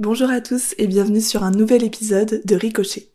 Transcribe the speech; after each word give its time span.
Bonjour 0.00 0.28
à 0.28 0.40
tous 0.40 0.74
et 0.78 0.88
bienvenue 0.88 1.20
sur 1.20 1.44
un 1.44 1.52
nouvel 1.52 1.84
épisode 1.84 2.42
de 2.44 2.56
Ricochet. 2.56 3.10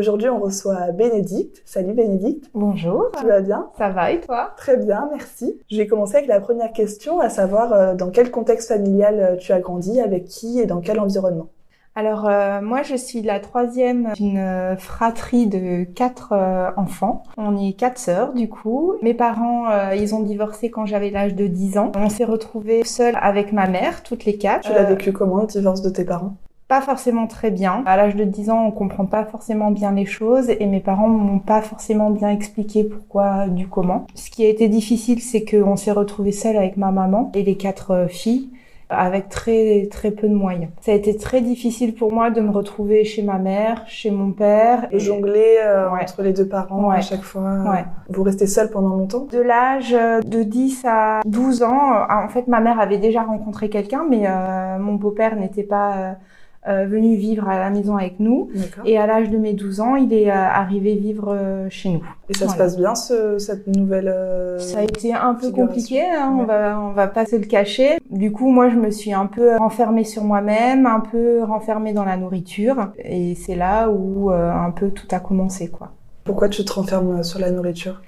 Aujourd'hui, 0.00 0.30
on 0.30 0.38
reçoit 0.38 0.92
Bénédicte. 0.92 1.60
Salut 1.66 1.92
Bénédicte. 1.92 2.48
Bonjour. 2.54 3.10
Tu 3.20 3.26
vas 3.26 3.42
bien? 3.42 3.66
Ça 3.76 3.90
va 3.90 4.10
et 4.10 4.20
toi? 4.20 4.54
Très 4.56 4.78
bien, 4.78 5.10
merci. 5.12 5.60
Je 5.70 5.76
vais 5.76 5.86
commencer 5.86 6.16
avec 6.16 6.26
la 6.26 6.40
première 6.40 6.72
question, 6.72 7.20
à 7.20 7.28
savoir 7.28 7.74
euh, 7.74 7.94
dans 7.94 8.08
quel 8.08 8.30
contexte 8.30 8.68
familial 8.68 9.20
euh, 9.20 9.36
tu 9.36 9.52
as 9.52 9.60
grandi, 9.60 10.00
avec 10.00 10.24
qui 10.24 10.58
et 10.58 10.64
dans 10.64 10.80
quel 10.80 10.98
environnement? 11.00 11.48
Alors 11.94 12.26
euh, 12.26 12.62
moi, 12.62 12.80
je 12.80 12.96
suis 12.96 13.20
la 13.20 13.40
troisième 13.40 14.14
d'une 14.14 14.74
fratrie 14.78 15.46
de 15.46 15.84
quatre 15.84 16.32
enfants. 16.78 17.24
On 17.36 17.58
est 17.58 17.74
quatre 17.74 17.98
sœurs 17.98 18.32
du 18.32 18.48
coup. 18.48 18.94
Mes 19.02 19.12
parents, 19.12 19.90
ils 19.92 20.14
ont 20.14 20.20
divorcé 20.20 20.70
quand 20.70 20.86
j'avais 20.86 21.10
l'âge 21.10 21.34
de 21.34 21.46
10 21.46 21.76
ans. 21.76 21.92
On 21.94 22.08
s'est 22.08 22.24
retrouvés 22.24 22.84
seuls 22.84 23.18
avec 23.20 23.52
ma 23.52 23.66
mère, 23.66 24.02
toutes 24.02 24.24
les 24.24 24.38
quatre. 24.38 24.66
Tu 24.66 24.72
l'as 24.72 24.84
vécu 24.84 25.12
comment 25.12 25.42
le 25.42 25.46
divorce 25.46 25.82
de 25.82 25.90
tes 25.90 26.06
parents? 26.06 26.36
Pas 26.70 26.80
forcément 26.80 27.26
très 27.26 27.50
bien. 27.50 27.82
À 27.84 27.96
l'âge 27.96 28.14
de 28.14 28.22
10 28.22 28.48
ans, 28.50 28.64
on 28.64 28.70
comprend 28.70 29.04
pas 29.04 29.24
forcément 29.24 29.72
bien 29.72 29.90
les 29.90 30.06
choses 30.06 30.50
et 30.50 30.66
mes 30.66 30.78
parents 30.78 31.08
m'ont 31.08 31.40
pas 31.40 31.62
forcément 31.62 32.10
bien 32.10 32.30
expliqué 32.30 32.84
pourquoi 32.84 33.48
du 33.48 33.66
comment. 33.66 34.06
Ce 34.14 34.30
qui 34.30 34.46
a 34.46 34.48
été 34.48 34.68
difficile, 34.68 35.20
c'est 35.20 35.44
qu'on 35.44 35.74
s'est 35.74 35.90
retrouvés 35.90 36.30
seuls 36.30 36.56
avec 36.56 36.76
ma 36.76 36.92
maman 36.92 37.32
et 37.34 37.42
les 37.42 37.56
quatre 37.56 37.90
euh, 37.90 38.06
filles 38.06 38.50
avec 38.88 39.28
très 39.28 39.88
très 39.90 40.10
peu 40.10 40.28
de 40.28 40.34
moyens. 40.34 40.70
Ça 40.80 40.92
a 40.92 40.94
été 40.94 41.16
très 41.16 41.40
difficile 41.40 41.94
pour 41.94 42.12
moi 42.12 42.30
de 42.30 42.40
me 42.40 42.50
retrouver 42.50 43.04
chez 43.04 43.22
ma 43.22 43.38
mère, 43.38 43.84
chez 43.86 44.10
mon 44.10 44.32
père. 44.32 44.86
Et 44.90 44.98
jongler 44.98 45.58
euh, 45.64 45.88
entre 45.90 46.22
les 46.22 46.32
deux 46.32 46.46
parents 46.46 46.90
à 46.90 47.00
chaque 47.00 47.22
fois. 47.22 47.62
Ouais. 47.70 47.84
Vous 48.08 48.22
restez 48.22 48.46
seul 48.46 48.70
pendant 48.70 48.96
longtemps? 48.96 49.26
De 49.30 49.40
l'âge 49.40 49.92
de 49.92 50.42
10 50.42 50.84
à 50.86 51.20
12 51.24 51.62
ans, 51.62 52.06
en 52.10 52.28
fait 52.28 52.48
ma 52.48 52.60
mère 52.60 52.80
avait 52.80 52.98
déjà 52.98 53.22
rencontré 53.22 53.70
quelqu'un, 53.70 54.04
mais 54.08 54.24
euh, 54.26 54.78
mon 54.78 54.94
beau-père 54.94 55.36
n'était 55.36 55.62
pas 55.62 55.96
euh, 55.96 56.12
venu 56.66 57.16
vivre 57.16 57.48
à 57.48 57.58
la 57.58 57.70
maison 57.70 57.96
avec 57.96 58.20
nous. 58.20 58.50
Et 58.84 58.98
à 58.98 59.06
l'âge 59.06 59.30
de 59.30 59.38
mes 59.38 59.54
12 59.54 59.80
ans, 59.80 59.96
il 59.96 60.12
est 60.12 60.30
euh, 60.30 60.34
arrivé 60.34 60.94
vivre 60.94 61.32
euh, 61.32 61.66
chez 61.70 61.90
nous. 61.90 62.02
Et 62.28 62.34
ça 62.34 62.48
se 62.48 62.56
passe 62.56 62.76
bien, 62.76 62.94
ce, 62.94 63.38
cette 63.38 63.66
nouvelle 63.66 64.14
Ça 64.58 64.80
a 64.80 64.82
été 64.82 65.14
un 65.14 65.34
peu 65.34 65.50
compliqué, 65.50 66.02
hein, 66.02 66.36
on 66.38 66.44
va 66.44 66.78
on 66.80 66.92
va 66.92 67.08
pas 67.08 67.26
se 67.26 67.36
le 67.36 67.46
cacher. 67.46 67.98
Du 68.10 68.32
coup, 68.32 68.50
moi, 68.50 68.68
je 68.68 68.76
me 68.76 68.90
suis 68.90 69.12
un 69.12 69.26
peu 69.26 69.56
renfermée 69.56 70.04
sur 70.04 70.24
moi-même, 70.24 70.86
un 70.86 71.00
peu 71.00 71.42
renfermée 71.42 71.92
dans 71.92 72.04
la 72.04 72.16
nourriture. 72.16 72.88
Et 72.98 73.34
c'est 73.34 73.56
là 73.56 73.88
où 73.90 74.30
un 74.30 74.70
peu 74.70 74.90
tout 74.90 75.08
a 75.10 75.20
commencé, 75.20 75.68
quoi. 75.68 75.92
Pourquoi 76.24 76.48
tu 76.48 76.64
te 76.64 76.72
renfermes 76.72 77.22
sur 77.22 77.38
la 77.40 77.50
nourriture? 77.50 78.00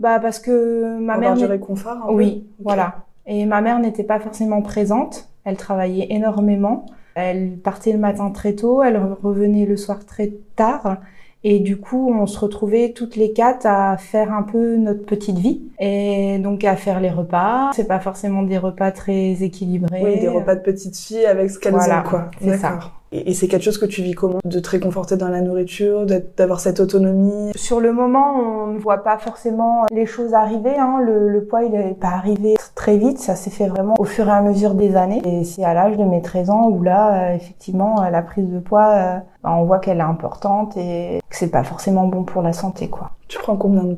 Bah 0.00 0.18
parce 0.18 0.38
que 0.38 0.98
ma 0.98 1.14
Pour 1.14 1.20
mère... 1.20 1.34
Du 1.34 1.44
réconfort 1.44 1.98
un 2.08 2.12
Oui, 2.12 2.46
voilà. 2.58 3.04
Et 3.26 3.44
ma 3.46 3.60
mère 3.60 3.78
n'était 3.78 4.04
pas 4.04 4.18
forcément 4.18 4.62
présente. 4.62 5.28
Elle 5.44 5.56
travaillait 5.56 6.08
énormément. 6.10 6.86
Elle 7.22 7.58
partait 7.58 7.92
le 7.92 7.98
matin 7.98 8.30
très 8.30 8.54
tôt, 8.54 8.82
elle 8.82 9.00
revenait 9.22 9.66
le 9.66 9.76
soir 9.76 10.04
très 10.04 10.32
tard. 10.56 10.98
Et 11.42 11.58
du 11.58 11.78
coup, 11.78 12.12
on 12.12 12.26
se 12.26 12.38
retrouvait 12.38 12.92
toutes 12.94 13.16
les 13.16 13.32
quatre 13.32 13.64
à 13.64 13.96
faire 13.96 14.30
un 14.32 14.42
peu 14.42 14.76
notre 14.76 15.06
petite 15.06 15.38
vie 15.38 15.62
et 15.78 16.38
donc 16.38 16.64
à 16.64 16.76
faire 16.76 17.00
les 17.00 17.08
repas. 17.08 17.70
C'est 17.72 17.88
pas 17.88 18.00
forcément 18.00 18.42
des 18.42 18.58
repas 18.58 18.90
très 18.90 19.42
équilibrés. 19.42 20.02
Oui, 20.04 20.20
des 20.20 20.28
repas 20.28 20.54
de 20.54 20.60
petites 20.60 20.98
filles 20.98 21.24
avec 21.24 21.50
ce 21.50 21.58
qu'elles 21.58 21.72
voilà, 21.72 22.00
ont, 22.00 22.08
quoi. 22.08 22.30
C'est 22.42 22.58
ça. 22.58 22.78
Et, 23.12 23.34
c'est 23.34 23.48
quelque 23.48 23.64
chose 23.64 23.78
que 23.78 23.86
tu 23.86 24.02
vis 24.02 24.14
comment? 24.14 24.38
De 24.44 24.60
te 24.60 24.70
réconforter 24.70 25.16
dans 25.16 25.28
la 25.28 25.40
nourriture, 25.40 26.06
d'avoir 26.36 26.60
cette 26.60 26.80
autonomie? 26.80 27.52
Sur 27.56 27.80
le 27.80 27.92
moment, 27.92 28.34
on 28.36 28.66
ne 28.68 28.78
voit 28.78 29.02
pas 29.02 29.18
forcément 29.18 29.86
les 29.90 30.06
choses 30.06 30.34
arriver. 30.34 30.76
Hein. 30.76 31.00
Le, 31.04 31.28
le, 31.28 31.44
poids, 31.44 31.64
il 31.64 31.72
n'est 31.72 31.94
pas 31.94 32.08
arrivé 32.08 32.56
très 32.74 32.96
vite. 32.96 33.18
Ça 33.18 33.34
s'est 33.34 33.50
fait 33.50 33.66
vraiment 33.66 33.94
au 33.98 34.04
fur 34.04 34.28
et 34.28 34.32
à 34.32 34.42
mesure 34.42 34.74
des 34.74 34.96
années. 34.96 35.22
Et 35.24 35.44
c'est 35.44 35.64
à 35.64 35.74
l'âge 35.74 35.96
de 35.96 36.04
mes 36.04 36.22
13 36.22 36.50
ans 36.50 36.68
où 36.68 36.82
là, 36.82 37.30
euh, 37.30 37.34
effectivement, 37.34 38.02
euh, 38.02 38.10
la 38.10 38.22
prise 38.22 38.48
de 38.48 38.58
poids, 38.58 38.88
euh, 38.88 39.18
bah, 39.42 39.56
on 39.56 39.64
voit 39.64 39.78
qu'elle 39.78 39.98
est 39.98 40.02
importante 40.02 40.76
et 40.76 41.20
que 41.28 41.36
c'est 41.36 41.50
pas 41.50 41.64
forcément 41.64 42.06
bon 42.06 42.24
pour 42.24 42.42
la 42.42 42.52
santé, 42.52 42.88
quoi. 42.88 43.10
Tu 43.28 43.38
prends 43.38 43.56
combien 43.56 43.84
de 43.84 43.96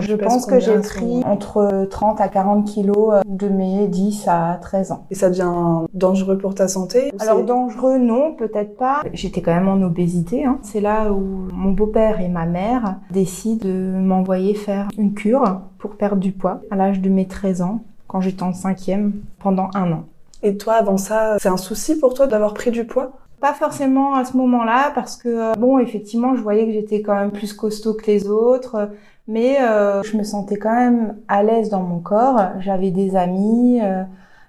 je 0.00 0.14
pense 0.14 0.46
que 0.46 0.60
j'ai 0.60 0.78
pris 0.78 1.22
entre 1.24 1.86
30 1.90 2.20
à 2.20 2.28
40 2.28 2.66
kilos 2.66 3.14
euh, 3.14 3.20
de 3.26 3.48
mes 3.48 3.86
10 3.88 4.24
à 4.28 4.58
13 4.60 4.92
ans. 4.92 5.06
Et 5.10 5.14
ça 5.14 5.30
devient 5.30 5.86
dangereux 5.94 6.38
pour 6.38 6.54
ta 6.54 6.68
santé 6.68 7.12
Alors 7.18 7.44
dangereux, 7.44 7.98
non, 7.98 8.34
peut-être 8.34 8.76
pas. 8.76 9.02
J'étais 9.12 9.42
quand 9.42 9.54
même 9.54 9.68
en 9.68 9.82
obésité. 9.82 10.44
Hein. 10.44 10.58
C'est 10.62 10.80
là 10.80 11.12
où 11.12 11.48
mon 11.52 11.72
beau-père 11.72 12.20
et 12.20 12.28
ma 12.28 12.46
mère 12.46 12.96
décident 13.10 13.66
de 13.66 13.98
m'envoyer 13.98 14.54
faire 14.54 14.88
une 14.96 15.14
cure 15.14 15.60
pour 15.78 15.96
perdre 15.96 16.20
du 16.20 16.32
poids 16.32 16.60
à 16.70 16.76
l'âge 16.76 17.00
de 17.00 17.08
mes 17.08 17.26
13 17.26 17.62
ans, 17.62 17.80
quand 18.06 18.20
j'étais 18.20 18.42
en 18.42 18.52
cinquième, 18.52 19.12
pendant 19.40 19.70
un 19.74 19.92
an. 19.92 20.04
Et 20.42 20.56
toi, 20.56 20.74
avant 20.74 20.96
ça, 20.96 21.36
c'est 21.40 21.48
un 21.48 21.56
souci 21.56 21.98
pour 21.98 22.14
toi 22.14 22.26
d'avoir 22.26 22.54
pris 22.54 22.70
du 22.70 22.84
poids? 22.84 23.12
Pas 23.40 23.54
forcément 23.54 24.14
à 24.14 24.24
ce 24.24 24.36
moment-là 24.36 24.90
parce 24.94 25.16
que 25.16 25.28
euh, 25.28 25.52
bon 25.54 25.78
effectivement 25.78 26.34
je 26.34 26.42
voyais 26.42 26.66
que 26.66 26.72
j'étais 26.72 27.02
quand 27.02 27.14
même 27.14 27.30
plus 27.30 27.52
costaud 27.52 27.94
que 27.94 28.06
les 28.06 28.26
autres 28.26 28.90
mais 29.28 29.58
euh, 29.60 30.02
je 30.02 30.16
me 30.16 30.24
sentais 30.24 30.56
quand 30.56 30.74
même 30.74 31.16
à 31.28 31.42
l'aise 31.42 31.68
dans 31.68 31.82
mon 31.82 32.00
corps. 32.00 32.40
J'avais 32.60 32.90
des 32.90 33.14
amis, 33.14 33.78
euh, 33.82 34.02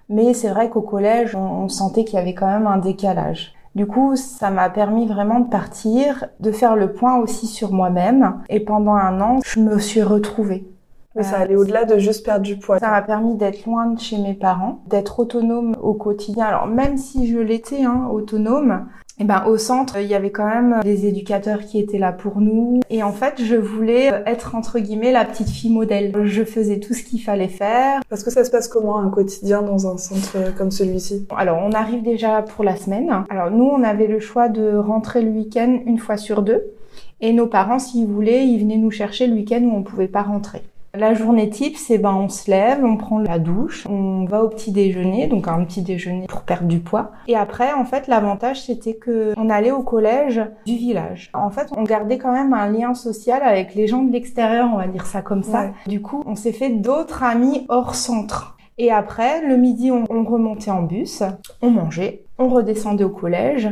mais 0.08 0.32
c'est 0.34 0.48
vrai 0.48 0.70
qu'au 0.70 0.80
collège, 0.80 1.36
on, 1.36 1.68
sentait 1.68 2.04
qu'il 2.04 2.18
y 2.18 2.22
avait 2.22 2.34
quand 2.34 2.46
même 2.46 2.66
un 2.66 2.78
décalage. 2.78 3.52
Du 3.76 3.86
coup, 3.86 4.16
ça 4.16 4.50
m'a 4.50 4.68
permis 4.70 5.06
vraiment 5.06 5.38
de 5.38 5.48
partir, 5.48 6.24
de 6.40 6.50
faire 6.50 6.74
le 6.74 6.92
point 6.92 7.18
aussi 7.18 7.46
sur 7.46 7.72
moi-même. 7.72 8.40
Et 8.48 8.58
pendant 8.58 8.94
un 8.94 9.20
an, 9.20 9.38
je 9.44 9.60
me 9.60 9.78
suis 9.78 10.02
retrouvée. 10.02 10.66
Mais 11.14 11.24
ça 11.24 11.38
allait 11.38 11.56
au-delà 11.56 11.84
de 11.84 11.98
juste 11.98 12.24
perdre 12.24 12.42
du 12.42 12.56
poids. 12.56 12.78
Ça 12.78 12.88
m'a 12.88 13.02
permis 13.02 13.34
d'être 13.34 13.66
loin 13.66 13.86
de 13.86 13.98
chez 13.98 14.16
mes 14.16 14.34
parents, 14.34 14.80
d'être 14.86 15.18
autonome 15.18 15.76
au 15.82 15.92
quotidien. 15.92 16.46
Alors 16.46 16.66
même 16.68 16.96
si 16.96 17.26
je 17.26 17.38
l'étais, 17.38 17.84
hein, 17.84 18.08
autonome, 18.12 18.86
et 19.20 19.24
eh 19.24 19.26
ben 19.26 19.44
au 19.46 19.58
centre, 19.58 19.98
il 20.00 20.06
y 20.06 20.14
avait 20.14 20.30
quand 20.30 20.46
même 20.46 20.80
des 20.82 21.04
éducateurs 21.04 21.60
qui 21.66 21.78
étaient 21.78 21.98
là 21.98 22.10
pour 22.10 22.40
nous. 22.40 22.80
Et 22.88 23.02
en 23.02 23.12
fait, 23.12 23.34
je 23.44 23.54
voulais 23.54 24.06
être 24.24 24.54
entre 24.54 24.78
guillemets 24.78 25.12
la 25.12 25.26
petite 25.26 25.50
fille 25.50 25.70
modèle. 25.70 26.10
Je 26.24 26.42
faisais 26.42 26.80
tout 26.80 26.94
ce 26.94 27.02
qu'il 27.02 27.20
fallait 27.20 27.48
faire. 27.48 28.00
Parce 28.08 28.24
que 28.24 28.30
ça 28.30 28.44
se 28.44 28.50
passe 28.50 28.66
comment 28.66 28.98
un 28.98 29.10
quotidien 29.10 29.60
dans 29.60 29.92
un 29.92 29.98
centre 29.98 30.54
comme 30.56 30.70
celui-ci? 30.70 31.26
Alors, 31.36 31.58
on 31.62 31.72
arrive 31.72 32.02
déjà 32.02 32.40
pour 32.40 32.64
la 32.64 32.76
semaine. 32.76 33.12
Alors 33.28 33.50
nous, 33.50 33.66
on 33.66 33.82
avait 33.82 34.06
le 34.06 34.20
choix 34.20 34.48
de 34.48 34.74
rentrer 34.74 35.20
le 35.20 35.32
week-end 35.32 35.80
une 35.84 35.98
fois 35.98 36.16
sur 36.16 36.40
deux. 36.40 36.72
Et 37.20 37.34
nos 37.34 37.46
parents, 37.46 37.78
s'ils 37.78 38.06
voulaient, 38.06 38.46
ils 38.46 38.60
venaient 38.60 38.78
nous 38.78 38.90
chercher 38.90 39.26
le 39.26 39.34
week-end 39.34 39.60
où 39.64 39.76
on 39.76 39.82
pouvait 39.82 40.08
pas 40.08 40.22
rentrer. 40.22 40.62
La 40.92 41.14
journée 41.14 41.48
type, 41.48 41.76
c'est 41.76 41.98
ben 41.98 42.12
on 42.12 42.28
se 42.28 42.50
lève, 42.50 42.84
on 42.84 42.96
prend 42.96 43.20
la 43.20 43.38
douche, 43.38 43.86
on 43.88 44.24
va 44.24 44.42
au 44.42 44.48
petit 44.48 44.72
déjeuner, 44.72 45.28
donc 45.28 45.46
un 45.46 45.64
petit 45.64 45.82
déjeuner 45.82 46.26
pour 46.26 46.42
perdre 46.42 46.66
du 46.66 46.80
poids. 46.80 47.12
Et 47.28 47.36
après, 47.36 47.72
en 47.72 47.84
fait, 47.84 48.08
l'avantage 48.08 48.62
c'était 48.62 48.94
que 48.94 49.32
on 49.36 49.50
allait 49.50 49.70
au 49.70 49.84
collège 49.84 50.42
du 50.66 50.74
village. 50.74 51.30
En 51.32 51.50
fait, 51.50 51.68
on 51.76 51.84
gardait 51.84 52.18
quand 52.18 52.32
même 52.32 52.52
un 52.54 52.68
lien 52.68 52.94
social 52.94 53.40
avec 53.44 53.76
les 53.76 53.86
gens 53.86 54.02
de 54.02 54.12
l'extérieur, 54.12 54.68
on 54.72 54.78
va 54.78 54.88
dire 54.88 55.06
ça 55.06 55.22
comme 55.22 55.44
ça. 55.44 55.70
Du 55.86 56.02
coup, 56.02 56.24
on 56.26 56.34
s'est 56.34 56.52
fait 56.52 56.70
d'autres 56.70 57.22
amis 57.22 57.66
hors 57.68 57.94
centre. 57.94 58.56
Et 58.76 58.90
après, 58.90 59.46
le 59.46 59.56
midi, 59.56 59.92
on, 59.92 60.06
on, 60.10 60.24
remontait 60.24 60.72
en 60.72 60.82
bus, 60.82 61.22
on 61.62 61.70
mangeait, 61.70 62.24
on 62.38 62.48
redescendait 62.48 63.04
au 63.04 63.10
collège. 63.10 63.70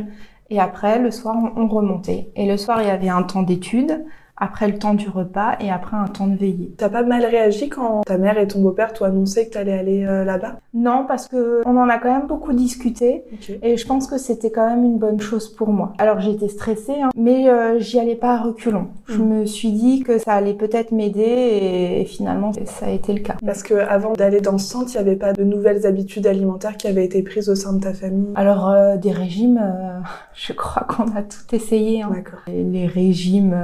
Et 0.49 0.59
après, 0.59 0.99
le 0.99 1.11
soir, 1.11 1.35
on 1.57 1.67
remontait. 1.67 2.29
Et 2.37 2.47
le 2.47 2.55
soir, 2.55 2.81
il 2.81 2.87
y 2.87 2.91
avait 2.91 3.09
un 3.09 3.23
temps 3.23 3.43
d'études 3.43 4.05
après 4.39 4.67
le 4.67 4.77
temps 4.77 4.93
du 4.93 5.09
repas 5.09 5.57
et 5.59 5.69
après 5.69 5.97
un 5.97 6.07
temps 6.07 6.27
de 6.27 6.35
veillée. 6.35 6.73
T'as 6.77 6.89
pas 6.89 7.03
mal 7.03 7.25
réagi 7.25 7.69
quand 7.69 8.01
ta 8.05 8.17
mère 8.17 8.37
et 8.37 8.47
ton 8.47 8.61
beau-père 8.61 8.93
t'ont 8.93 9.05
annoncé 9.05 9.47
que 9.47 9.53
t'allais 9.53 9.77
aller 9.77 10.05
euh, 10.05 10.23
là-bas? 10.23 10.59
Non, 10.73 11.05
parce 11.07 11.27
que 11.27 11.61
on 11.65 11.77
en 11.77 11.89
a 11.89 11.97
quand 11.97 12.11
même 12.11 12.27
beaucoup 12.27 12.53
discuté 12.53 13.23
et 13.61 13.77
je 13.77 13.87
pense 13.87 14.07
que 14.07 14.17
c'était 14.17 14.51
quand 14.51 14.67
même 14.69 14.85
une 14.85 14.97
bonne 14.97 15.19
chose 15.19 15.49
pour 15.49 15.69
moi. 15.69 15.93
Alors 15.97 16.19
j'étais 16.19 16.47
stressée, 16.47 17.01
hein, 17.01 17.09
mais 17.15 17.49
euh, 17.49 17.79
j'y 17.79 17.99
allais 17.99 18.15
pas 18.15 18.35
à 18.35 18.41
reculons. 18.41 18.87
Je 19.07 19.17
mm. 19.17 19.27
me 19.27 19.45
suis 19.45 19.71
dit 19.71 20.01
que 20.01 20.17
ça 20.17 20.33
allait 20.33 20.53
peut-être 20.53 20.91
m'aider 20.91 21.99
et, 22.01 22.05
finalement 22.05 22.51
ça 22.65 22.87
a 22.87 22.89
été 22.89 23.13
le 23.13 23.19
cas. 23.19 23.35
Parce 23.45 23.63
que 23.63 23.73
avant 23.73 24.13
d'aller 24.13 24.41
dans 24.41 24.57
ce 24.57 24.67
centre, 24.67 24.91
il 24.93 24.95
y 24.95 24.99
avait 24.99 25.15
pas 25.15 25.33
de 25.33 25.43
nouvelles 25.43 25.85
habitudes 25.85 26.27
alimentaires 26.27 26.77
qui 26.77 26.87
avaient 26.87 27.05
été 27.05 27.21
prises 27.23 27.49
au 27.49 27.55
sein 27.55 27.73
de 27.73 27.81
ta 27.81 27.93
famille? 27.93 28.31
Alors 28.35 28.69
euh, 28.69 28.97
des 28.97 29.11
régimes, 29.11 29.61
je 30.33 30.53
crois 30.53 30.83
qu'on 30.83 31.15
a 31.15 31.21
tout 31.21 31.55
essayé. 31.55 32.01
Hein. 32.01 32.11
Les 32.47 32.87
régimes 32.87 33.55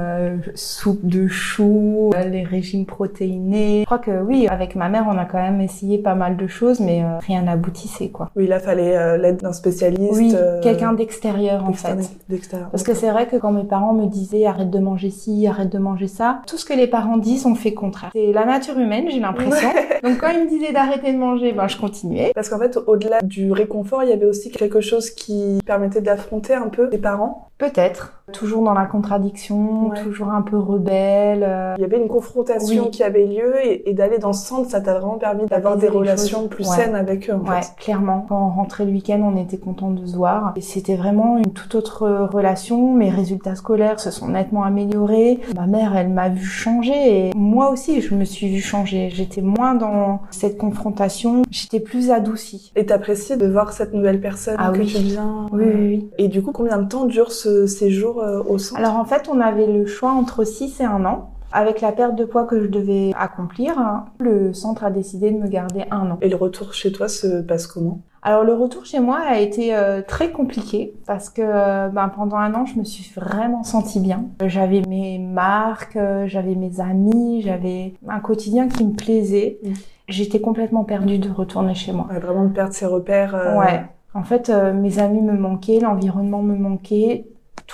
soupe 0.54 1.04
de 1.04 1.26
choux, 1.28 2.10
euh, 2.14 2.24
les 2.24 2.44
régimes 2.44 2.86
protéinés. 2.86 3.80
Je 3.80 3.84
crois 3.84 3.98
que 3.98 4.22
oui, 4.22 4.48
avec 4.48 4.74
ma 4.74 4.88
mère, 4.88 5.06
on 5.08 5.18
a 5.18 5.24
quand 5.24 5.40
même 5.40 5.60
essayé 5.60 5.98
pas 5.98 6.14
mal 6.14 6.36
de 6.36 6.46
choses, 6.46 6.80
mais 6.80 7.02
euh, 7.02 7.18
rien 7.18 7.42
n'aboutissait 7.42 8.08
quoi. 8.08 8.30
Oui, 8.36 8.46
là, 8.46 8.58
fallait 8.58 8.96
euh, 8.96 9.16
l'aide 9.16 9.38
d'un 9.38 9.52
spécialiste. 9.52 10.12
Oui, 10.12 10.32
euh, 10.34 10.60
quelqu'un 10.60 10.92
d'extérieur 10.92 11.64
en 11.64 11.72
fait. 11.72 11.96
d'extérieur. 12.28 12.70
Parce 12.70 12.82
que 12.82 12.94
c'est 12.94 13.10
vrai 13.10 13.26
que 13.26 13.36
quand 13.36 13.52
mes 13.52 13.64
parents 13.64 13.92
me 13.92 14.06
disaient 14.06 14.46
arrête 14.46 14.70
de 14.70 14.78
manger 14.78 15.10
ci, 15.10 15.46
arrête 15.46 15.70
de 15.70 15.78
manger 15.78 16.08
ça, 16.08 16.40
tout 16.46 16.56
ce 16.56 16.64
que 16.64 16.74
les 16.74 16.86
parents 16.86 17.16
disent, 17.16 17.46
on 17.46 17.54
fait 17.54 17.74
contraire. 17.74 18.10
C'est 18.12 18.32
la 18.32 18.44
nature 18.44 18.78
humaine, 18.78 19.06
j'ai 19.10 19.20
l'impression. 19.20 19.68
Donc 20.02 20.18
quand 20.18 20.28
ils 20.28 20.44
me 20.44 20.48
disaient 20.48 20.72
d'arrêter 20.72 21.12
de 21.12 21.18
manger, 21.18 21.52
ben 21.52 21.68
je 21.68 21.76
continuais. 21.76 22.32
Parce 22.34 22.48
qu'en 22.48 22.58
fait, 22.58 22.78
au-delà 22.86 23.20
du 23.22 23.52
réconfort, 23.52 24.02
il 24.02 24.10
y 24.10 24.12
avait 24.12 24.26
aussi 24.26 24.50
quelque 24.50 24.80
chose 24.80 25.10
qui 25.10 25.58
permettait 25.64 26.00
d'affronter 26.00 26.25
un 26.54 26.68
peu 26.68 26.88
les 26.90 26.98
parents? 26.98 27.50
Peut-être. 27.58 28.22
Toujours 28.32 28.62
dans 28.64 28.74
la 28.74 28.86
contradiction, 28.86 29.90
Ouais. 29.90 30.02
toujours 30.02 30.30
un 30.30 30.42
peu 30.42 30.58
rebelle. 30.58 31.44
euh, 31.46 31.74
Il 31.78 31.82
y 31.82 31.84
avait 31.84 31.98
une 31.98 32.08
confrontation 32.08 32.84
Oui. 32.84 32.90
qui 32.90 33.04
avait 33.04 33.24
lieu 33.24 33.54
et, 33.64 33.88
et 33.88 33.94
d'aller 33.94 34.18
dans 34.18 34.32
ce 34.32 34.46
centre, 34.48 34.68
ça 34.68 34.80
t'a 34.80 34.94
vraiment 34.98 35.16
permis 35.16 35.46
d'avoir 35.46 35.76
des 35.76 35.86
relations 35.88 36.40
choses. 36.40 36.48
plus 36.48 36.68
Ouais. 36.68 36.74
saines 36.76 36.96
avec 36.96 37.30
eux. 37.30 37.34
En 37.34 37.48
Ouais, 37.48 37.62
fait. 37.62 37.72
clairement. 37.78 38.26
Quand 38.28 38.44
on 38.46 38.50
rentrait 38.50 38.84
le 38.84 38.90
week-end, 38.90 39.20
on 39.22 39.36
était 39.40 39.58
content 39.58 39.90
de 39.92 40.04
se 40.04 40.16
voir. 40.16 40.52
Et 40.56 40.60
c'était 40.60 40.96
vraiment 40.96 41.38
une 41.38 41.52
toute 41.52 41.76
autre 41.76 42.02
euh, 42.02 42.26
relation. 42.26 42.92
Mes 42.94 43.10
résultats 43.10 43.54
scolaires 43.54 44.00
se 44.00 44.10
sont 44.10 44.26
nettement 44.28 44.64
améliorés. 44.64 45.38
Ma 45.54 45.68
mère, 45.68 45.96
elle 45.96 46.08
m'a 46.08 46.28
vu 46.28 46.44
changer 46.44 47.28
et 47.28 47.32
moi 47.36 47.70
aussi, 47.70 48.00
je 48.00 48.12
me 48.16 48.24
suis 48.24 48.48
vu 48.48 48.60
changer. 48.60 49.08
J'étais 49.10 49.40
moins 49.40 49.74
dans 49.76 50.20
cette 50.30 50.58
confrontation. 50.58 51.42
J'étais 51.50 51.78
plus 51.80 52.10
adoucie. 52.10 52.72
Et 52.74 52.86
t'apprécies 52.86 53.36
de 53.36 53.46
voir 53.46 53.72
cette 53.72 53.94
nouvelle 53.94 54.20
personne 54.20 54.56
Ah 54.58 54.70
que 54.72 54.78
oui. 54.80 54.86
tu 54.86 54.98
deviens. 54.98 55.46
Oui, 55.52 55.62
oui, 55.64 55.72
oui. 55.86 56.10
Et 56.18 56.26
du 56.26 56.42
coup, 56.42 56.50
combien 56.50 56.78
de 56.78 56.88
temps 56.88 57.04
dure 57.04 57.30
ce 57.30 57.66
séjour 57.68 58.16
euh, 58.26 58.42
au 58.42 58.58
centre 58.58 58.80
Alors 58.80 58.96
en 58.96 59.04
fait, 59.04 59.28
on 59.32 59.40
avait 59.40 59.66
le 59.66 59.86
choix 59.86 60.10
entre 60.10 60.44
6 60.44 60.80
et 60.80 60.84
1 60.84 61.04
an. 61.04 61.30
Avec 61.52 61.80
la 61.80 61.92
perte 61.92 62.16
de 62.16 62.24
poids 62.24 62.44
que 62.44 62.60
je 62.60 62.66
devais 62.66 63.12
accomplir, 63.16 63.78
hein, 63.78 64.06
le 64.18 64.52
centre 64.52 64.84
a 64.84 64.90
décidé 64.90 65.30
de 65.30 65.38
me 65.38 65.46
garder 65.46 65.84
un 65.90 66.10
an. 66.10 66.18
Et 66.20 66.28
le 66.28 66.36
retour 66.36 66.74
chez 66.74 66.92
toi 66.92 67.08
se 67.08 67.40
passe 67.40 67.66
comment? 67.66 68.00
Alors 68.26 68.42
le 68.42 68.54
retour 68.54 68.84
chez 68.84 68.98
moi 68.98 69.20
a 69.20 69.38
été 69.38 69.72
euh, 69.72 70.02
très 70.02 70.32
compliqué 70.32 70.92
parce 71.06 71.30
que 71.30 71.42
euh, 71.44 71.88
ben, 71.88 72.08
pendant 72.08 72.38
un 72.38 72.54
an 72.54 72.66
je 72.66 72.76
me 72.76 72.82
suis 72.82 73.08
vraiment 73.14 73.62
sentie 73.62 74.00
bien. 74.00 74.24
J'avais 74.44 74.82
mes 74.88 75.20
marques, 75.20 75.94
euh, 75.94 76.26
j'avais 76.26 76.56
mes 76.56 76.80
amis, 76.80 77.42
j'avais 77.42 77.94
un 78.08 78.18
quotidien 78.18 78.66
qui 78.66 78.84
me 78.84 78.94
plaisait. 78.94 79.60
J'étais 80.08 80.40
complètement 80.40 80.82
perdue 80.82 81.18
de 81.18 81.30
retourner 81.30 81.76
chez 81.76 81.92
moi. 81.92 82.08
Ouais, 82.10 82.18
Vraiment 82.18 82.46
de 82.46 82.52
perdre 82.52 82.74
ses 82.74 82.86
repères. 82.86 83.54
Ouais. 83.56 83.84
En 84.12 84.24
fait, 84.24 84.50
mes 84.74 84.98
amis 84.98 85.20
me 85.20 85.36
manquaient, 85.38 85.78
l'environnement 85.78 86.42
me 86.42 86.56
manquait, 86.56 87.26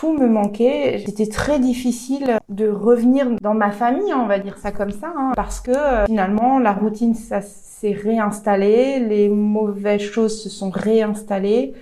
tout 0.02 0.18
me 0.18 0.26
manquait. 0.26 1.00
C'était 1.06 1.28
très 1.28 1.60
difficile 1.60 2.38
de 2.48 2.68
revenir 2.68 3.28
dans 3.40 3.54
ma 3.54 3.70
famille, 3.70 4.12
on 4.12 4.26
va 4.26 4.40
dire 4.40 4.58
ça 4.58 4.72
comme 4.72 4.90
ça, 4.90 5.12
hein, 5.16 5.30
parce 5.36 5.60
que 5.60 5.70
euh, 5.70 6.06
finalement 6.06 6.58
la 6.58 6.72
routine 6.72 7.14
ça 7.14 7.40
s'est 7.40 7.92
réinstallé, 7.92 8.98
les 8.98 9.28
mauvaises 9.28 10.00
choses 10.00 10.42
se 10.42 10.48
sont 10.48 10.70
réinstallées. 10.70 11.74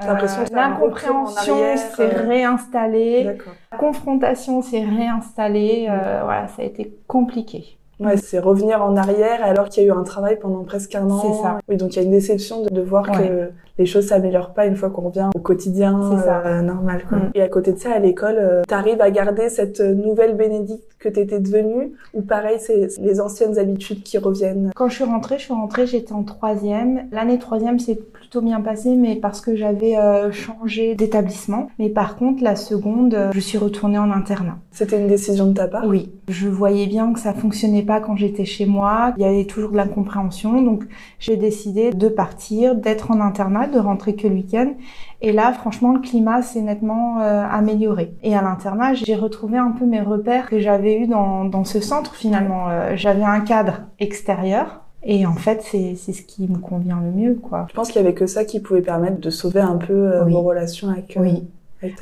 L'incompréhension 0.00 1.52
arrière, 1.52 1.78
s'est 1.78 2.14
euh, 2.14 2.26
réinstallée, 2.26 3.36
la 3.72 3.76
confrontation 3.76 4.62
s'est 4.62 4.84
réinstallée. 4.84 5.88
euh, 5.90 6.20
voilà, 6.24 6.48
ça 6.48 6.62
a 6.62 6.64
été 6.64 6.90
compliqué. 7.06 7.76
Ouais, 8.00 8.16
c'est 8.16 8.38
revenir 8.38 8.82
en 8.82 8.96
arrière 8.96 9.44
alors 9.44 9.68
qu'il 9.68 9.82
y 9.82 9.86
a 9.86 9.88
eu 9.90 9.92
un 9.92 10.04
travail 10.04 10.38
pendant 10.38 10.62
presque 10.64 10.94
un 10.94 11.10
an. 11.10 11.20
C'est 11.20 11.42
ça. 11.42 11.58
Oui, 11.68 11.76
donc 11.76 11.94
il 11.94 11.96
y 11.96 11.98
a 11.98 12.04
une 12.04 12.12
déception 12.12 12.62
de, 12.62 12.70
de 12.70 12.80
voir 12.80 13.10
que 13.10 13.50
les 13.78 13.86
choses 13.86 14.06
s'améliorent 14.06 14.52
pas 14.54 14.66
une 14.66 14.76
fois 14.76 14.90
qu'on 14.90 15.02
revient 15.02 15.28
au 15.34 15.38
quotidien 15.38 16.00
C'est 16.10 16.24
ça. 16.24 16.42
euh, 16.46 16.62
normal. 16.62 17.02
Quoi. 17.08 17.18
Mm. 17.18 17.30
Et 17.34 17.42
à 17.42 17.48
côté 17.48 17.72
de 17.72 17.78
ça, 17.78 17.92
à 17.92 17.98
l'école, 17.98 18.36
euh, 18.38 18.62
t'arrives 18.66 19.00
à 19.00 19.10
garder 19.10 19.48
cette 19.48 19.80
nouvelle 19.80 20.36
Bénédicte 20.36 20.84
que 20.98 21.08
t'étais 21.08 21.38
devenue 21.38 21.92
ou 22.14 22.22
pareil, 22.22 22.56
c'est 22.58 22.88
c'est 22.88 23.00
les 23.00 23.20
anciennes 23.20 23.58
habitudes 23.58 24.02
qui 24.02 24.18
reviennent? 24.18 24.70
Quand 24.74 24.88
je 24.88 24.96
suis 24.96 25.04
rentrée, 25.04 25.36
je 25.38 25.44
suis 25.44 25.52
rentrée, 25.54 25.86
j'étais 25.86 26.12
en 26.12 26.22
troisième. 26.24 27.06
L'année 27.12 27.38
troisième 27.38 27.78
s'est 27.78 27.94
plutôt 27.94 28.40
bien 28.40 28.60
passée, 28.60 28.94
mais 28.96 29.14
parce 29.16 29.40
que 29.40 29.54
j'avais 29.56 29.96
euh, 29.96 30.32
changé 30.32 30.94
d'établissement. 30.96 31.68
Mais 31.78 31.88
par 31.88 32.16
contre, 32.16 32.42
la 32.42 32.56
seconde, 32.56 33.14
euh, 33.14 33.30
je 33.32 33.40
suis 33.40 33.58
retournée 33.58 33.98
en 33.98 34.10
internat. 34.10 34.56
C'était 34.72 34.98
une 35.00 35.06
décision 35.06 35.46
de 35.46 35.54
ta 35.54 35.68
part? 35.68 35.84
Oui, 35.86 36.10
je 36.28 36.48
voyais 36.48 36.86
bien 36.86 37.12
que 37.12 37.20
ça 37.20 37.32
fonctionnait 37.32 37.82
pas 37.82 38.00
quand 38.00 38.16
j'étais 38.16 38.44
chez 38.44 38.66
moi. 38.66 39.12
Il 39.16 39.22
y 39.22 39.26
avait 39.26 39.44
toujours 39.44 39.70
de 39.70 39.76
l'incompréhension, 39.76 40.62
donc 40.62 40.84
j'ai 41.20 41.36
décidé 41.36 41.90
de 41.90 42.08
partir, 42.08 42.74
d'être 42.74 43.10
en 43.10 43.20
internat, 43.20 43.67
de 43.68 43.78
rentrer 43.78 44.14
que 44.14 44.26
le 44.26 44.34
week-end. 44.34 44.72
Et 45.20 45.32
là, 45.32 45.52
franchement, 45.52 45.92
le 45.92 46.00
climat 46.00 46.42
s'est 46.42 46.60
nettement 46.60 47.20
euh, 47.20 47.44
amélioré. 47.50 48.14
Et 48.22 48.34
à 48.36 48.42
l'internat, 48.42 48.94
j'ai 48.94 49.14
retrouvé 49.16 49.58
un 49.58 49.70
peu 49.72 49.84
mes 49.86 50.00
repères 50.00 50.48
que 50.48 50.58
j'avais 50.60 50.98
eu 51.00 51.06
dans, 51.06 51.44
dans 51.44 51.64
ce 51.64 51.80
centre 51.80 52.14
finalement. 52.14 52.68
Euh, 52.68 52.92
j'avais 52.96 53.24
un 53.24 53.40
cadre 53.40 53.80
extérieur. 53.98 54.80
Et 55.04 55.26
en 55.26 55.34
fait, 55.34 55.62
c'est 55.62 55.94
c'est 55.94 56.12
ce 56.12 56.22
qui 56.22 56.48
me 56.48 56.58
convient 56.58 56.98
le 57.00 57.12
mieux, 57.12 57.34
quoi. 57.36 57.66
Je 57.70 57.74
pense 57.74 57.88
qu'il 57.90 58.02
y 58.02 58.04
avait 58.04 58.14
que 58.14 58.26
ça 58.26 58.44
qui 58.44 58.58
pouvait 58.60 58.82
permettre 58.82 59.20
de 59.20 59.30
sauver 59.30 59.60
un 59.60 59.76
peu 59.76 59.92
euh, 59.92 60.24
Oui. 60.24 60.32
vos 60.32 60.42
relations 60.42 60.88
avec, 60.88 61.16
euh, 61.16 61.20
Oui. 61.20 61.48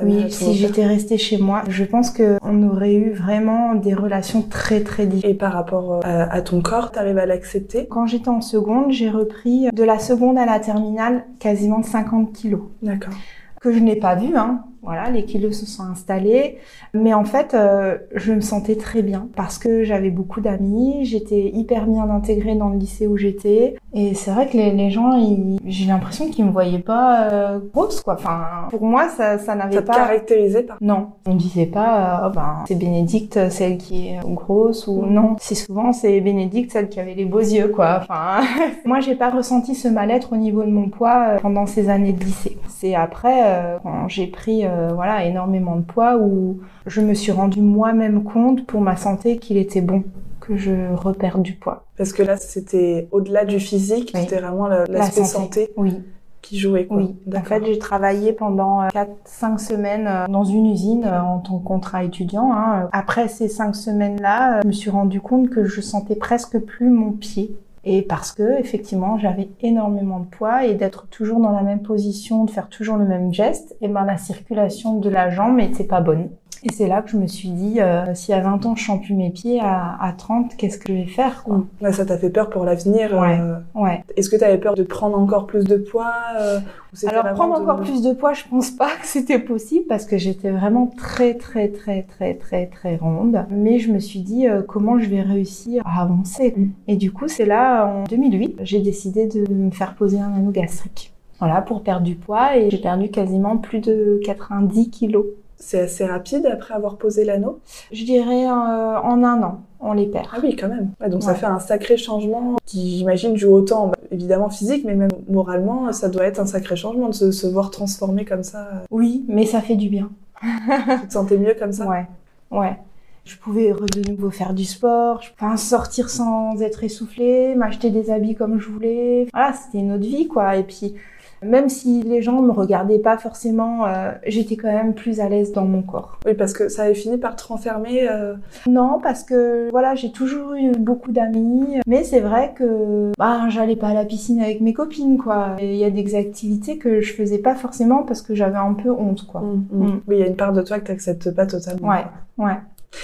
Oui, 0.03 0.31
si 0.31 0.55
j'étais 0.55 0.87
restée 0.87 1.19
chez 1.19 1.39
moi, 1.39 1.63
je 1.69 1.85
pense 1.85 2.11
que 2.11 2.39
on 2.43 2.63
aurait 2.69 2.95
eu 2.95 3.13
vraiment 3.13 3.75
des 3.75 3.95
relations 3.95 4.43
très 4.43 4.81
très 4.81 5.07
différentes. 5.07 5.35
Et 5.35 5.35
par 5.35 5.53
rapport 5.53 5.97
euh, 5.97 6.01
à, 6.03 6.33
à 6.33 6.41
ton 6.41 6.63
corps, 6.63 6.93
t'arrives 6.93 7.19
à 7.19 7.27
l'accepter? 7.27 7.87
Quand 7.89 8.07
j'étais 8.07 8.29
en 8.29 8.41
seconde, 8.41 8.91
j'ai 8.91 9.11
repris 9.11 9.69
de 9.73 9.83
la 9.83 9.99
seconde 9.99 10.39
à 10.39 10.47
la 10.47 10.61
terminale 10.61 11.25
quasiment 11.39 11.83
50 11.83 12.33
kilos. 12.33 12.63
D'accord. 12.83 13.15
Que 13.61 13.73
je 13.73 13.79
n'ai 13.79 13.97
pas 13.97 14.15
vu, 14.15 14.37
hein. 14.37 14.65
Voilà, 14.87 15.11
les 15.11 15.25
kilos 15.25 15.59
se 15.59 15.67
sont 15.67 15.83
installés. 15.83 16.59
Mais 16.95 17.13
en 17.13 17.25
fait, 17.25 17.53
euh, 17.55 17.99
je 18.15 18.33
me 18.33 18.41
sentais 18.41 18.77
très 18.77 19.03
bien 19.03 19.29
parce 19.37 19.59
que 19.59 19.83
j'avais 19.85 20.11
beaucoup 20.11 20.41
d'amis, 20.41 21.05
j'étais 21.05 21.51
hyper 21.53 21.87
bien 21.87 22.09
intégrée 22.09 22.55
dans 22.55 22.69
le 22.71 22.79
lycée 22.79 23.07
où 23.07 23.17
j'étais. 23.17 23.77
Et 23.93 24.15
c'est 24.15 24.31
vrai 24.31 24.47
que 24.49 24.57
les, 24.57 24.71
les 24.71 24.91
gens, 24.91 25.13
ils- 25.17 25.59
j'ai 25.67 25.87
l'impression 25.87 26.31
qu'ils 26.31 26.45
me 26.45 26.51
voyaient 26.53 26.79
pas 26.79 27.29
euh, 27.33 27.59
grosse, 27.75 28.01
quoi. 28.01 28.15
Enfin, 28.15 28.41
pour 28.71 28.83
moi, 28.85 29.09
ça, 29.09 29.39
ça 29.39 29.55
n'avait 29.57 29.75
Ça 29.75 29.83
te 29.83 29.87
pas... 29.89 29.95
caractérisait 29.95 30.63
pas? 30.63 30.77
Non, 30.81 31.09
on 31.27 31.35
ne 31.35 31.39
disait 31.39 31.67
pas, 31.67 32.21
euh, 32.25 32.29
oh 32.29 32.33
ben, 32.35 32.65
c'est 32.69 32.79
Bénédicte, 32.79 33.51
celle 33.51 33.79
qui 33.79 34.09
est 34.09 34.21
grosse, 34.25 34.87
ou 34.87 35.03
Mhm. 35.03 35.13
non, 35.13 35.37
c'est 35.41 35.55
souvent 35.57 35.93
c'est 35.93 36.21
Bénédicte, 36.21 36.71
celle 36.73 36.89
qui 36.89 37.01
avait 37.01 37.15
les 37.15 37.25
beaux 37.25 37.41
yeux, 37.41 37.69
quoi. 37.69 37.99
Enfin, 38.03 38.41
moi, 38.85 39.01
j'ai 39.01 39.15
pas 39.17 39.31
ressenti 39.31 39.75
ce 39.75 39.89
mal-être 39.89 40.33
au 40.33 40.37
niveau 40.37 40.63
de 40.63 40.71
mon 40.71 40.89
poids 40.89 41.39
pendant 41.43 41.67
ces 41.67 41.89
années 41.89 42.13
de 42.13 42.23
lycée. 42.25 42.57
C'est 42.69 42.95
après, 42.95 43.79
quand 43.83 44.09
j'ai 44.09 44.27
pris, 44.27 44.65
euh, 44.77 44.93
voilà, 44.95 45.25
énormément 45.25 45.77
de 45.77 45.83
poids, 45.83 46.17
où 46.19 46.61
je 46.87 47.01
me 47.01 47.15
suis 47.15 47.33
rendu 47.33 47.61
moi-même 47.61 48.23
compte 48.25 48.67
pour 48.67 48.81
ma 48.81 48.97
santé 48.97 49.39
qu'il 49.39 49.57
était 49.57 49.81
bon 49.81 50.05
que 50.41 50.57
je 50.57 50.93
repère 50.95 51.39
du 51.39 51.55
poids. 51.55 51.85
Parce 51.97 52.13
que 52.13 52.23
là, 52.23 52.37
c'était 52.37 53.09
au-delà 53.11 53.45
du 53.45 53.59
physique, 53.59 54.13
Oui. 54.15 54.21
c'était 54.23 54.41
vraiment 54.41 54.69
le- 54.69 54.85
La 54.89 54.99
l'aspect 54.99 55.25
santé. 55.25 55.65
santé 55.65 55.73
Oui. 55.77 56.03
qui 56.43 56.59
jouait. 56.59 56.87
Quoi. 56.87 56.99
Oui, 56.99 57.17
en 57.37 57.43
fait, 57.43 57.65
j'ai 57.65 57.79
travaillé 57.79 58.33
pendant 58.33 58.87
4-5 58.93 59.59
semaines 59.59 60.07
euh, 60.07 60.27
dans 60.29 60.45
une 60.45 60.67
usine 60.67 61.05
euh, 61.05 61.21
en 61.21 61.39
tant 61.41 61.59
que 61.59 61.65
contrat 61.65 62.05
étudiant. 62.05 62.53
hein. 62.53 62.89
Après 62.93 63.27
ces 63.27 63.49
5 63.49 63.75
semaines-là, 63.75 64.59
euh, 64.59 64.61
je 64.63 64.69
me 64.69 64.73
suis 64.73 64.91
rendu 64.91 65.21
compte 65.21 65.51
que 65.51 65.65
je 65.65 65.81
sentais 65.81 66.15
presque 66.15 66.59
plus 66.61 66.91
mon 66.91 67.11
pied. 67.11 67.57
Et 67.89 68.03
parce 68.03 68.33
que, 68.33 68.59
effectivement, 68.59 69.17
j'avais 69.17 69.49
énormément 69.61 70.19
de 70.19 70.27
poids 70.27 70.67
et 70.67 70.75
d'être 70.75 71.07
toujours 71.07 71.39
dans 71.39 71.53
la 71.53 71.63
même 71.63 71.83
position, 71.83 72.45
de 72.45 72.51
faire 72.51 72.69
toujours 72.69 72.97
le 72.97 73.07
même 73.07 73.33
geste, 73.33 73.77
et 73.81 73.87
ben 73.87 74.05
la 74.05 74.19
circulation 74.19 74.99
de 74.99 75.09
la 75.09 75.31
jambe 75.31 75.57
n'était 75.57 75.85
pas 75.85 76.01
bonne. 76.01 76.31
Et 76.69 76.73
c'est 76.73 76.89
là 76.89 77.01
que 77.01 77.11
je 77.11 77.17
me 77.17 77.29
suis 77.29 77.51
dit, 77.51 77.81
euh, 77.81 78.13
si 78.15 78.33
à 78.33 78.41
20 78.41 78.67
ans 78.67 78.75
je 78.75 78.85
sens 78.85 79.01
plus 79.01 79.15
mes 79.15 79.31
pieds, 79.31 79.61
à, 79.61 79.97
à 80.01 80.13
30, 80.13 80.57
qu'est-ce 80.57 80.79
que 80.79 80.89
je 80.89 80.95
vais 80.95 81.07
faire 81.07 81.45
quoi. 81.45 81.65
Ouais, 81.81 81.93
ça 81.93 82.05
t'a 82.05 82.19
fait 82.19 82.29
peur 82.31 82.51
pour 82.51 82.65
l'avenir. 82.65 83.13
Ouais. 83.17 83.39
euh, 83.41 83.59
Ouais. 83.77 84.03
Est-ce 84.17 84.29
que 84.29 84.35
t'avais 84.35 84.59
peur 84.59 84.75
de 84.75 84.83
prendre 84.83 85.17
encore 85.17 85.47
plus 85.47 85.63
de 85.63 85.77
poids 85.77 86.13
euh, 86.41 86.59
ou 86.93 86.97
c'était 86.97 87.13
Alors 87.13 87.23
vraiment 87.23 87.37
prendre 87.37 87.57
de- 87.59 87.63
encore 87.63 87.81
plus 87.83 88.03
de 88.03 88.13
poids, 88.15 88.33
je 88.33 88.43
pense 88.51 88.73
pas 88.73 88.89
que 89.01 89.07
c'était 89.07 89.39
possible 89.39 89.85
parce 89.89 90.07
que 90.07 90.19
j'étais 90.19 90.51
vraiment 90.51 90.89
très 90.97 91.35
très 91.35 91.69
très 91.69 92.03
très 92.03 92.35
très 92.35 92.67
très 92.67 92.97
ronde. 92.97 93.45
Mais 93.51 93.79
je 93.79 93.93
me 93.93 94.01
suis 94.01 94.21
dit 94.21 94.49
euh, 94.49 94.63
comment 94.67 94.99
je 94.99 95.09
vais 95.09 95.23
réussir 95.23 95.85
à 95.87 96.03
avancer. 96.03 96.53
Mm. 96.57 96.67
Et 96.89 96.97
du 96.97 97.13
coup, 97.13 97.29
c'est 97.29 97.47
là 97.47 97.87
en 97.87 98.05
2008, 98.05 98.57
j'ai 98.63 98.81
décidé 98.81 99.29
de 99.29 99.49
me 99.53 99.71
faire 99.71 99.95
poser 99.95 100.19
un 100.19 100.33
anneau 100.35 100.51
gastrique. 100.51 101.13
Voilà, 101.39 101.61
pour 101.63 101.83
perdre 101.83 102.03
du 102.05 102.17
poids 102.17 102.57
et 102.57 102.71
j'ai 102.71 102.79
perdu 102.79 103.09
quasiment 103.11 103.57
plus 103.57 103.79
de 103.81 104.19
90 104.25 104.91
kilos. 104.91 105.27
C'est 105.59 105.81
assez 105.81 106.05
rapide 106.05 106.47
après 106.47 106.75
avoir 106.75 106.97
posé 106.97 107.25
l'anneau? 107.25 107.61
Je 107.91 108.05
dirais 108.05 108.47
euh, 108.47 108.51
en 108.51 109.25
un 109.25 109.43
an, 109.43 109.61
on 109.81 109.93
les 109.95 110.07
perd. 110.07 110.27
Ah 110.33 110.39
oui, 110.43 110.55
quand 110.55 110.69
même. 110.69 110.91
Ouais, 111.01 111.09
donc 111.09 111.23
ça 111.23 111.35
fait 111.35 111.47
un 111.47 111.59
sacré 111.59 111.97
changement 111.97 112.57
qui, 112.67 112.99
j'imagine, 112.99 113.37
joue 113.37 113.53
autant, 113.53 113.89
bah, 113.89 113.97
évidemment 114.11 114.51
physique, 114.51 114.85
mais 114.85 114.95
même 114.95 115.11
moralement, 115.29 115.93
ça 115.93 116.09
doit 116.09 116.25
être 116.25 116.39
un 116.41 116.47
sacré 116.47 116.77
changement 116.77 117.09
de 117.09 117.15
se, 117.15 117.31
se 117.33 117.47
voir 117.47 117.71
transformer 117.71 118.25
comme 118.25 118.43
ça. 118.43 118.69
Oui, 118.91 119.25
mais 119.29 119.47
ça 119.47 119.61
fait 119.63 119.77
du 119.77 119.89
bien. 119.89 120.11
tu 120.43 121.07
te 121.09 121.13
sentais 121.13 121.39
mieux 121.39 121.55
comme 121.59 121.73
ça? 121.73 121.87
Ouais, 121.87 122.07
ouais. 122.51 122.77
Je 123.25 123.37
pouvais 123.37 123.73
de 123.73 124.09
nouveau 124.11 124.31
faire 124.31 124.55
du 124.55 124.65
sport, 124.65 125.21
je- 125.23 125.31
enfin 125.37 125.57
sortir 125.57 126.11
sans 126.11 126.61
être 126.63 126.85
essoufflée, 126.85 127.57
m'acheter 127.57 127.91
des 127.91 128.11
habits 128.11 128.37
comme 128.37 128.61
je 128.61 128.69
voulais. 128.69 129.27
Voilà, 129.33 129.53
c'était 129.53 129.79
une 129.79 129.91
autre 129.93 130.05
vie 130.05 130.29
quoi. 130.29 130.55
Et 130.57 130.63
puis 130.63 130.95
Même 131.43 131.69
si 131.69 132.03
les 132.03 132.23
gens 132.23 132.41
me 132.41 132.51
regardaient 132.51 132.99
pas 132.99 133.19
forcément, 133.19 133.87
euh, 133.87 134.13
j'étais 134.27 134.57
quand 134.57 134.73
même 134.73 134.95
plus 134.95 135.21
à 135.21 135.29
l'aise 135.29 135.53
dans 135.53 135.65
mon 135.65 135.83
corps. 135.83 136.19
Oui, 136.27 136.35
parce 136.35 136.53
que 136.53 136.69
ça 136.69 136.85
avait 136.85 136.95
fini 136.95 137.19
par 137.19 137.37
te 137.37 137.45
renfermer. 137.45 138.09
Euh... 138.09 138.35
Non, 138.67 138.99
parce 139.03 139.23
que 139.23 139.69
voilà, 139.71 139.95
j'ai 139.95 140.13
toujours 140.13 140.55
eu 140.55 140.73
beaucoup 140.73 141.13
d'amis, 141.13 141.81
mais 141.87 142.05
c'est 142.05 142.21
vrai 142.21 142.53
que 142.57 143.13
bah 143.19 143.49
j'allais 143.49 143.77
pas 143.77 143.89
à 143.89 143.95
la 143.95 144.05
piscine 144.05 144.41
avec 144.41 144.61
mes 144.61 144.73
copines 144.73 145.19
quoi. 145.19 145.57
Il 145.61 145.77
y 145.77 145.85
a 145.85 145.91
des 145.91 146.15
activités 146.15 146.79
que 146.79 147.01
je 147.01 147.13
faisais 147.13 147.39
pas 147.39 147.55
forcément 147.55 148.03
parce 148.03 148.23
que 148.23 148.35
j'avais 148.35 148.57
un 148.57 148.75
peu 148.75 148.91
honte 148.91 149.27
quoi. 149.27 149.41
Mmh, 149.41 149.65
mmh. 149.73 149.87
Mm. 149.87 150.01
Oui, 150.09 150.17
il 150.17 150.21
y 150.21 150.23
a 150.23 150.27
une 150.27 150.37
part 150.37 150.53
de 150.53 150.63
toi 150.63 150.79
que 150.79 150.87
t'acceptes 150.87 151.35
pas 151.35 151.47
totalement. 151.47 151.89
Ouais, 151.89 152.05
ouais. 152.39 152.57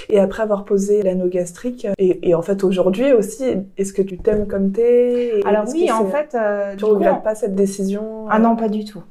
Et 0.09 0.19
après 0.19 0.43
avoir 0.43 0.65
posé 0.65 1.03
l'anneau 1.03 1.29
gastrique, 1.29 1.87
et, 1.99 2.29
et 2.29 2.35
en 2.35 2.43
fait 2.43 2.65
aujourd'hui 2.65 3.13
aussi, 3.13 3.45
est-ce 3.77 3.93
que 3.93 4.03
tu 4.03 4.19
t'aimes 4.19 4.47
comme 4.47 4.73
t'es? 4.73 5.41
Alors 5.45 5.65
oui, 5.73 5.91
en 5.91 6.07
fait, 6.07 6.35
euh, 6.35 6.75
tu 6.77 6.85
coup, 6.85 6.93
regrettes 6.93 7.23
pas 7.23 7.35
cette 7.35 7.55
décision? 7.55 8.27
Ah 8.31 8.39
non, 8.39 8.57
pas 8.57 8.69
du 8.69 8.85
tout. 8.85 9.03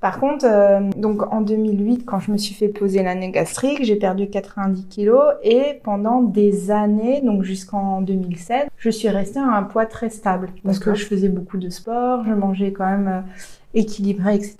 Par 0.00 0.20
contre, 0.20 0.46
euh, 0.48 0.80
donc 0.96 1.22
en 1.32 1.40
2008, 1.40 2.04
quand 2.04 2.20
je 2.20 2.30
me 2.30 2.36
suis 2.36 2.54
fait 2.54 2.68
poser 2.68 3.02
l'année 3.02 3.32
gastrique, 3.32 3.84
j'ai 3.84 3.96
perdu 3.96 4.28
90 4.28 4.86
kilos 4.86 5.24
et 5.42 5.80
pendant 5.82 6.22
des 6.22 6.70
années, 6.70 7.20
donc 7.20 7.42
jusqu'en 7.42 8.00
2007, 8.00 8.68
je 8.76 8.90
suis 8.90 9.08
restée 9.08 9.40
à 9.40 9.56
un 9.56 9.64
poids 9.64 9.86
très 9.86 10.08
stable 10.08 10.50
parce 10.64 10.78
que 10.78 10.94
je 10.94 11.04
faisais 11.04 11.28
beaucoup 11.28 11.58
de 11.58 11.68
sport, 11.68 12.24
je 12.24 12.32
mangeais 12.32 12.72
quand 12.72 12.86
même 12.86 13.08
euh, 13.08 13.20
équilibré, 13.74 14.36
etc. 14.36 14.56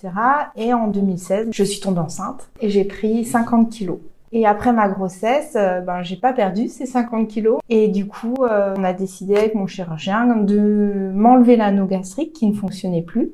Et 0.57 0.75
en 0.75 0.89
2016, 0.89 1.51
je 1.53 1.65
suis 1.65 1.81
tombée 1.81 2.01
enceinte 2.01 2.49
et 2.61 2.69
j'ai 2.69 2.85
pris 2.85 3.25
50 3.25 3.71
kilos. 3.71 3.99
Et 4.33 4.47
après 4.47 4.73
ma 4.73 4.89
grossesse, 4.89 5.55
euh, 5.57 5.81
ben 5.81 6.03
j'ai 6.03 6.17
pas 6.17 6.33
perdu 6.33 6.69
ces 6.69 6.87
50 6.87 7.29
kilos 7.29 7.61
et 7.69 7.89
du 7.89 8.07
coup, 8.07 8.35
euh, 8.41 8.75
on 8.77 8.85
a 8.85 8.93
décidé 8.93 9.37
avec 9.37 9.55
mon 9.55 9.67
chirurgien 9.67 10.37
de 10.37 11.11
m'enlever 11.15 11.57
l'anneau 11.57 11.87
gastrique 11.87 12.33
qui 12.33 12.47
ne 12.47 12.55
fonctionnait 12.55 13.03
plus 13.03 13.31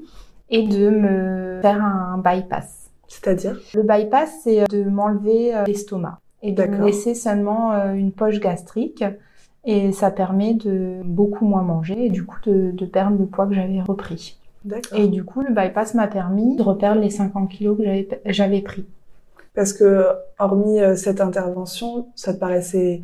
et 0.50 0.66
de 0.66 0.90
me 0.90 1.60
faire 1.62 1.82
un 1.82 2.18
bypass. 2.18 2.84
C'est-à-dire? 3.08 3.60
Le 3.74 3.82
bypass, 3.82 4.40
c'est 4.42 4.64
de 4.68 4.84
m'enlever 4.84 5.54
euh, 5.54 5.64
l'estomac 5.64 6.18
et 6.42 6.52
de 6.52 6.64
me 6.64 6.84
laisser 6.84 7.14
seulement 7.14 7.72
euh, 7.72 7.94
une 7.94 8.12
poche 8.12 8.40
gastrique. 8.40 9.04
Et 9.66 9.92
ça 9.92 10.10
permet 10.10 10.52
de 10.52 11.00
beaucoup 11.04 11.46
moins 11.46 11.62
manger 11.62 12.06
et 12.06 12.10
du 12.10 12.26
coup 12.26 12.38
de, 12.44 12.70
de 12.72 12.84
perdre 12.84 13.16
le 13.18 13.24
poids 13.24 13.46
que 13.46 13.54
j'avais 13.54 13.80
repris. 13.80 14.38
D'accord. 14.64 14.98
Et 14.98 15.08
du 15.08 15.24
coup, 15.24 15.40
le 15.40 15.54
bypass 15.54 15.94
m'a 15.94 16.06
permis 16.06 16.56
de 16.56 16.62
reperdre 16.62 17.00
les 17.00 17.08
50 17.08 17.48
kilos 17.48 17.78
que 17.78 17.84
j'avais 18.26 18.60
pris. 18.60 18.84
Parce 19.54 19.72
que, 19.72 20.08
hormis 20.38 20.80
euh, 20.80 20.96
cette 20.96 21.20
intervention, 21.20 22.08
ça 22.16 22.34
te 22.34 22.38
paraissait 22.38 23.02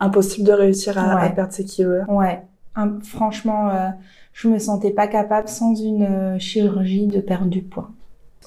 impossible 0.00 0.46
de 0.46 0.52
réussir 0.52 0.96
à, 0.98 1.16
Ouais. 1.16 1.22
à 1.26 1.30
perdre 1.30 1.52
ces 1.52 1.64
kilos-là 1.64 2.04
Ouais, 2.12 2.42
Un- 2.76 3.00
franchement, 3.02 3.70
euh, 3.70 3.88
je 4.32 4.48
me 4.48 4.58
sentais 4.58 4.90
pas 4.92 5.08
capable 5.08 5.48
sans 5.48 5.74
une 5.74 6.04
euh, 6.04 6.38
chirurgie 6.38 7.08
de 7.08 7.20
perdre 7.20 7.46
du 7.48 7.62
poids. 7.62 7.90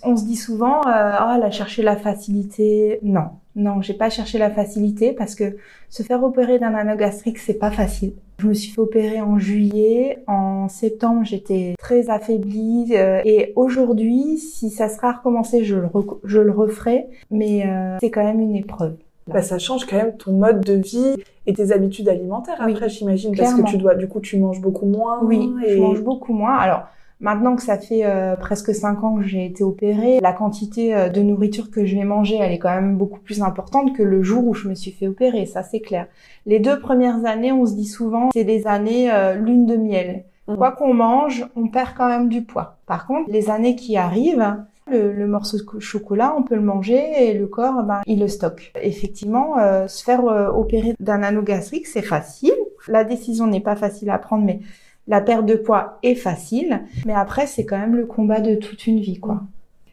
On 0.03 0.15
se 0.17 0.25
dit 0.25 0.35
souvent, 0.35 0.81
euh, 0.87 1.11
oh, 1.21 1.31
elle 1.35 1.43
a 1.43 1.51
cherché 1.51 1.81
la 1.83 1.95
facilité. 1.95 2.99
Non, 3.03 3.25
non, 3.55 3.81
j'ai 3.81 3.93
pas 3.93 4.09
cherché 4.09 4.37
la 4.37 4.49
facilité 4.49 5.13
parce 5.13 5.35
que 5.35 5.57
se 5.89 6.03
faire 6.03 6.23
opérer 6.23 6.59
d'un 6.59 6.73
anneau 6.73 6.95
gastrique, 6.95 7.37
c'est 7.37 7.53
pas 7.59 7.71
facile. 7.71 8.13
Je 8.39 8.47
me 8.47 8.53
suis 8.53 8.71
fait 8.71 8.81
opérer 8.81 9.21
en 9.21 9.37
juillet. 9.37 10.23
En 10.27 10.67
septembre, 10.69 11.21
j'étais 11.23 11.75
très 11.77 12.09
affaiblie. 12.09 12.93
euh, 12.95 13.21
et 13.25 13.53
aujourd'hui, 13.55 14.37
si 14.37 14.69
ça 14.71 14.89
sera 14.89 15.11
recommencé, 15.11 15.63
je 15.63 15.75
le, 15.75 15.85
rec- 15.87 16.17
je 16.23 16.39
le 16.39 16.51
referai. 16.51 17.07
Mais 17.29 17.67
euh, 17.67 17.97
c'est 18.01 18.09
quand 18.09 18.23
même 18.23 18.39
une 18.39 18.55
épreuve. 18.55 18.95
bah, 19.27 19.43
ça 19.43 19.59
change 19.59 19.85
quand 19.85 19.97
même 19.97 20.17
ton 20.17 20.31
mode 20.33 20.61
de 20.61 20.73
vie 20.73 21.15
et 21.45 21.53
tes 21.53 21.71
habitudes 21.71 22.09
alimentaires 22.09 22.61
Oui, 22.65 22.73
après, 22.73 22.89
j'imagine, 22.89 23.35
parce 23.35 23.53
que 23.53 23.61
tu 23.69 23.77
dois, 23.77 23.93
du 23.95 24.07
coup, 24.07 24.19
tu 24.19 24.37
manges 24.39 24.61
beaucoup 24.61 24.87
moins. 24.87 25.19
Oui, 25.23 25.53
et... 25.63 25.75
je 25.75 25.79
mange 25.81 26.01
beaucoup 26.01 26.33
moins. 26.33 26.55
Alors, 26.55 26.83
maintenant 27.21 27.55
que 27.55 27.61
ça 27.63 27.77
fait 27.77 28.01
euh, 28.05 28.35
presque 28.35 28.73
cinq 28.75 29.03
ans 29.03 29.15
que 29.15 29.23
j'ai 29.23 29.45
été 29.45 29.63
opérée, 29.63 30.19
la 30.21 30.33
quantité 30.33 30.93
euh, 30.93 31.09
de 31.09 31.21
nourriture 31.21 31.71
que 31.71 31.85
je 31.85 31.95
vais 31.95 32.03
manger, 32.03 32.37
elle 32.41 32.51
est 32.51 32.59
quand 32.59 32.73
même 32.75 32.97
beaucoup 32.97 33.19
plus 33.19 33.41
importante 33.41 33.95
que 33.95 34.03
le 34.03 34.21
jour 34.23 34.45
où 34.45 34.53
je 34.53 34.67
me 34.67 34.75
suis 34.75 34.91
fait 34.91 35.07
opérer, 35.07 35.45
ça 35.45 35.63
c'est 35.63 35.79
clair. 35.79 36.07
Les 36.45 36.59
deux 36.59 36.79
premières 36.79 37.23
années, 37.25 37.51
on 37.51 37.65
se 37.65 37.73
dit 37.75 37.85
souvent, 37.85 38.29
c'est 38.33 38.43
des 38.43 38.67
années 38.67 39.11
euh, 39.11 39.35
lune 39.35 39.65
de 39.65 39.77
miel. 39.77 40.25
Mhm. 40.47 40.57
Quoi 40.57 40.71
qu'on 40.71 40.93
mange, 40.93 41.45
on 41.55 41.67
perd 41.67 41.89
quand 41.95 42.07
même 42.07 42.27
du 42.27 42.41
poids. 42.43 42.77
Par 42.87 43.05
contre, 43.07 43.29
les 43.31 43.49
années 43.49 43.75
qui 43.75 43.95
arrivent, 43.95 44.57
le, 44.91 45.13
le 45.13 45.27
morceau 45.27 45.57
de 45.57 45.61
co- 45.61 45.79
chocolat, 45.79 46.33
on 46.37 46.43
peut 46.43 46.55
le 46.55 46.61
manger 46.61 47.29
et 47.29 47.33
le 47.37 47.45
corps, 47.47 47.83
ben, 47.83 48.01
il 48.07 48.19
le 48.19 48.27
stocke. 48.27 48.73
Effectivement, 48.81 49.57
euh, 49.59 49.87
se 49.87 50.03
faire 50.03 50.25
euh, 50.25 50.49
opérer 50.49 50.95
d'un 50.99 51.21
anneau 51.23 51.43
gastrique, 51.43 51.85
c'est 51.87 52.01
facile. 52.01 52.53
La 52.87 53.03
décision 53.03 53.45
n'est 53.45 53.61
pas 53.61 53.75
facile 53.75 54.09
à 54.09 54.17
prendre, 54.17 54.43
mais 54.43 54.59
la 55.07 55.21
perte 55.21 55.45
de 55.45 55.55
poids 55.55 55.99
est 56.03 56.15
facile. 56.15 56.81
Mais 57.05 57.13
après, 57.13 57.47
c'est 57.47 57.65
quand 57.65 57.77
même 57.77 57.95
le 57.95 58.05
combat 58.05 58.39
de 58.39 58.55
toute 58.55 58.87
une 58.87 58.99
vie, 58.99 59.19
quoi. 59.19 59.41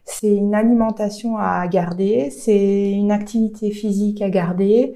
C'est 0.05 0.35
une 0.35 0.55
alimentation 0.55 1.37
à 1.37 1.67
garder, 1.67 2.31
c'est 2.31 2.91
une 2.91 3.11
activité 3.11 3.69
physique 3.69 4.21
à 4.21 4.29
garder. 4.29 4.95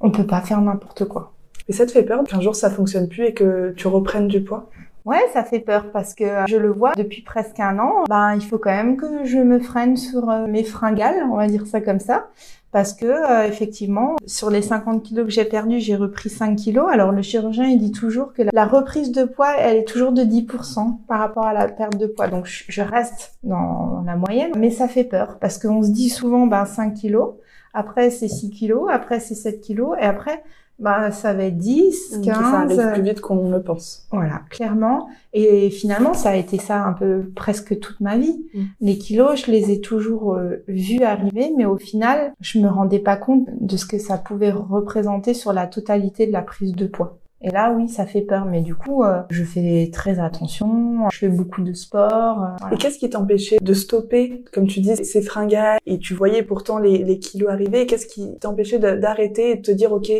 On 0.00 0.10
peut 0.10 0.26
pas 0.26 0.40
faire 0.40 0.60
n'importe 0.62 1.04
quoi. 1.04 1.34
Et 1.68 1.72
ça 1.72 1.84
te 1.84 1.92
fait 1.92 2.02
peur 2.02 2.24
qu'un 2.24 2.40
jour 2.40 2.56
ça 2.56 2.70
fonctionne 2.70 3.08
plus 3.08 3.26
et 3.26 3.34
que 3.34 3.74
tu 3.76 3.88
reprennes 3.88 4.28
du 4.28 4.42
poids? 4.42 4.70
Ouais, 5.04 5.20
ça 5.32 5.44
fait 5.44 5.60
peur 5.60 5.90
parce 5.92 6.14
que 6.14 6.24
je 6.46 6.56
le 6.56 6.70
vois 6.70 6.92
depuis 6.94 7.22
presque 7.22 7.60
un 7.60 7.78
an. 7.78 8.04
Ben, 8.08 8.34
il 8.34 8.42
faut 8.42 8.58
quand 8.58 8.70
même 8.70 8.96
que 8.96 9.24
je 9.24 9.38
me 9.38 9.58
freine 9.58 9.96
sur 9.96 10.28
euh, 10.28 10.46
mes 10.46 10.64
fringales, 10.64 11.26
on 11.30 11.36
va 11.36 11.46
dire 11.46 11.66
ça 11.66 11.80
comme 11.80 12.00
ça. 12.00 12.28
Parce 12.70 12.92
que, 12.92 13.06
euh, 13.06 13.46
effectivement, 13.46 14.16
sur 14.26 14.50
les 14.50 14.60
50 14.60 15.02
kilos 15.02 15.24
que 15.24 15.30
j'ai 15.30 15.46
perdus, 15.46 15.80
j'ai 15.80 15.96
repris 15.96 16.28
5 16.28 16.54
kilos. 16.56 16.86
Alors, 16.90 17.12
le 17.12 17.22
chirurgien, 17.22 17.66
il 17.66 17.78
dit 17.78 17.92
toujours 17.92 18.34
que 18.34 18.42
la 18.52 18.66
reprise 18.66 19.10
de 19.10 19.24
poids, 19.24 19.54
elle 19.56 19.78
est 19.78 19.88
toujours 19.88 20.12
de 20.12 20.22
10% 20.22 20.98
par 21.08 21.18
rapport 21.20 21.46
à 21.46 21.54
la 21.54 21.66
perte 21.68 21.96
de 21.96 22.06
poids. 22.06 22.28
Donc, 22.28 22.44
je 22.46 22.64
je 22.68 22.82
reste 22.82 23.38
dans 23.42 24.02
la 24.06 24.16
moyenne. 24.16 24.52
Mais 24.58 24.70
ça 24.70 24.86
fait 24.86 25.04
peur 25.04 25.38
parce 25.40 25.58
qu'on 25.58 25.82
se 25.82 25.90
dit 25.90 26.10
souvent, 26.10 26.46
ben, 26.46 26.66
5 26.66 26.92
kilos. 26.94 27.34
Après, 27.72 28.10
c'est 28.10 28.28
6 28.28 28.50
kilos. 28.50 28.88
Après, 28.90 29.18
c'est 29.20 29.34
7 29.34 29.60
kilos. 29.60 29.96
Et 29.98 30.04
après, 30.04 30.42
ben, 30.78 31.10
ça 31.10 31.32
va 31.32 31.44
être 31.44 31.58
10, 31.58 32.20
15. 32.24 32.36
Ça 32.36 32.58
arrive 32.60 32.92
plus 32.92 33.02
vite 33.02 33.20
qu'on 33.20 33.50
le 33.50 33.62
pense. 33.62 34.06
Voilà, 34.12 34.42
clairement. 34.50 35.08
Et 35.32 35.70
finalement, 35.70 36.14
ça 36.14 36.30
a 36.30 36.36
été 36.36 36.58
ça 36.58 36.84
un 36.84 36.92
peu 36.92 37.30
presque 37.34 37.78
toute 37.80 38.00
ma 38.00 38.16
vie. 38.16 38.44
Mm. 38.54 38.62
Les 38.80 38.98
kilos, 38.98 39.44
je 39.44 39.50
les 39.50 39.72
ai 39.72 39.80
toujours 39.80 40.34
euh, 40.34 40.62
vus 40.68 41.02
arriver, 41.02 41.52
mais 41.56 41.64
au 41.64 41.76
final, 41.76 42.32
je 42.40 42.60
me 42.60 42.68
rendais 42.68 43.00
pas 43.00 43.16
compte 43.16 43.48
de 43.60 43.76
ce 43.76 43.86
que 43.86 43.98
ça 43.98 44.18
pouvait 44.18 44.52
représenter 44.52 45.34
sur 45.34 45.52
la 45.52 45.66
totalité 45.66 46.26
de 46.26 46.32
la 46.32 46.42
prise 46.42 46.74
de 46.74 46.86
poids. 46.86 47.18
Et 47.40 47.50
là, 47.50 47.72
oui, 47.72 47.88
ça 47.88 48.04
fait 48.04 48.22
peur, 48.22 48.46
mais 48.46 48.62
du 48.62 48.74
coup, 48.74 49.04
euh, 49.04 49.20
je 49.30 49.44
fais 49.44 49.90
très 49.92 50.18
attention, 50.18 51.08
je 51.12 51.18
fais 51.18 51.28
beaucoup 51.28 51.62
de 51.62 51.72
sport. 51.72 52.42
euh, 52.42 52.46
voilà. 52.58 52.74
Et 52.74 52.78
qu'est-ce 52.78 52.98
qui 52.98 53.08
t'empêchait 53.08 53.58
de 53.60 53.74
stopper, 53.74 54.42
comme 54.52 54.66
tu 54.66 54.80
dis, 54.80 54.96
ces 54.96 55.22
fringales 55.22 55.78
et 55.86 55.98
tu 55.98 56.14
voyais 56.14 56.42
pourtant 56.42 56.78
les, 56.78 56.98
les 56.98 57.18
kilos 57.20 57.48
arriver 57.50 57.86
Qu'est-ce 57.86 58.06
qui 58.06 58.36
t'empêchait 58.40 58.80
d'arrêter 58.80 59.50
et 59.50 59.56
de 59.56 59.62
te 59.62 59.70
dire, 59.70 59.92
ok, 59.92 60.10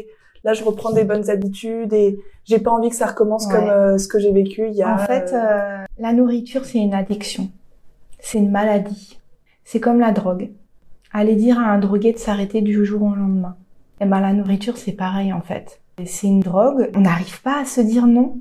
là 0.44 0.52
je 0.54 0.64
reprends 0.64 0.92
des 0.92 1.04
bonnes 1.04 1.28
habitudes 1.30 1.92
et 1.92 2.18
j'ai 2.44 2.58
pas 2.58 2.70
envie 2.70 2.88
que 2.90 2.96
ça 2.96 3.06
recommence 3.06 3.46
Ouais. 3.46 3.54
comme 3.54 3.68
euh, 3.68 3.98
ce 3.98 4.08
que 4.08 4.18
j'ai 4.18 4.32
vécu 4.32 4.66
il 4.68 4.74
y 4.74 4.82
a. 4.82 4.94
En 4.94 4.98
fait, 4.98 5.32
euh, 5.32 5.84
la 5.98 6.12
nourriture, 6.12 6.64
c'est 6.64 6.78
une 6.78 6.94
addiction. 6.94 7.48
C'est 8.20 8.38
une 8.38 8.50
maladie. 8.50 9.18
C'est 9.64 9.80
comme 9.80 10.00
la 10.00 10.12
drogue. 10.12 10.50
Aller 11.12 11.36
dire 11.36 11.58
à 11.58 11.64
un 11.64 11.78
drogué 11.78 12.12
de 12.12 12.18
s'arrêter 12.18 12.60
du 12.62 12.84
jour 12.84 13.02
au 13.02 13.14
lendemain. 13.14 13.56
Eh 14.00 14.06
ben, 14.06 14.20
la 14.20 14.32
nourriture, 14.32 14.76
c'est 14.76 14.92
pareil, 14.92 15.32
en 15.32 15.40
fait. 15.40 15.80
Et 16.00 16.06
C'est 16.06 16.26
une 16.26 16.40
drogue. 16.40 16.90
On 16.94 17.00
n'arrive 17.00 17.42
pas 17.42 17.60
à 17.60 17.64
se 17.64 17.80
dire 17.80 18.06
non. 18.06 18.38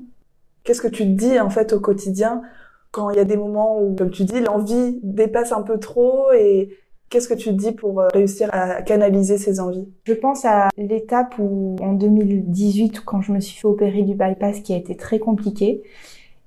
Qu'est-ce 0.64 0.80
que 0.82 0.88
tu 0.88 1.02
te 1.04 1.08
dis 1.08 1.40
en 1.40 1.50
fait 1.50 1.72
au 1.72 1.80
quotidien 1.80 2.42
quand 2.90 3.10
il 3.10 3.16
y 3.16 3.20
a 3.20 3.24
des 3.24 3.36
moments 3.36 3.80
où, 3.80 3.94
comme 3.96 4.10
tu 4.10 4.24
dis, 4.24 4.40
l'envie 4.40 4.98
dépasse 5.02 5.52
un 5.52 5.62
peu 5.62 5.78
trop 5.78 6.32
et 6.32 6.70
qu'est-ce 7.08 7.28
que 7.28 7.34
tu 7.34 7.50
te 7.50 7.54
dis 7.54 7.72
pour 7.72 8.00
euh, 8.00 8.08
réussir 8.12 8.48
à 8.52 8.82
canaliser 8.82 9.38
ces 9.38 9.60
envies? 9.60 9.88
Je 10.04 10.14
pense 10.14 10.44
à 10.44 10.68
l'étape 10.76 11.34
où, 11.38 11.76
en 11.80 11.92
2018, 11.92 13.00
quand 13.04 13.20
je 13.20 13.32
me 13.32 13.40
suis 13.40 13.58
fait 13.58 13.66
opérer 13.68 14.02
du 14.02 14.14
bypass, 14.14 14.60
qui 14.60 14.72
a 14.72 14.76
été 14.76 14.96
très 14.96 15.18
compliqué. 15.18 15.82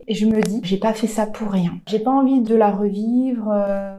Et 0.08 0.16
je 0.16 0.26
me 0.26 0.42
dis, 0.42 0.62
j'ai 0.64 0.78
pas 0.78 0.94
fait 0.94 1.08
ça 1.08 1.26
pour 1.26 1.52
rien. 1.52 1.74
J'ai 1.88 2.00
pas 2.00 2.12
envie 2.12 2.42
de 2.42 2.56
la 2.56 2.72
revivre. 2.72 3.50
euh, 3.54 3.96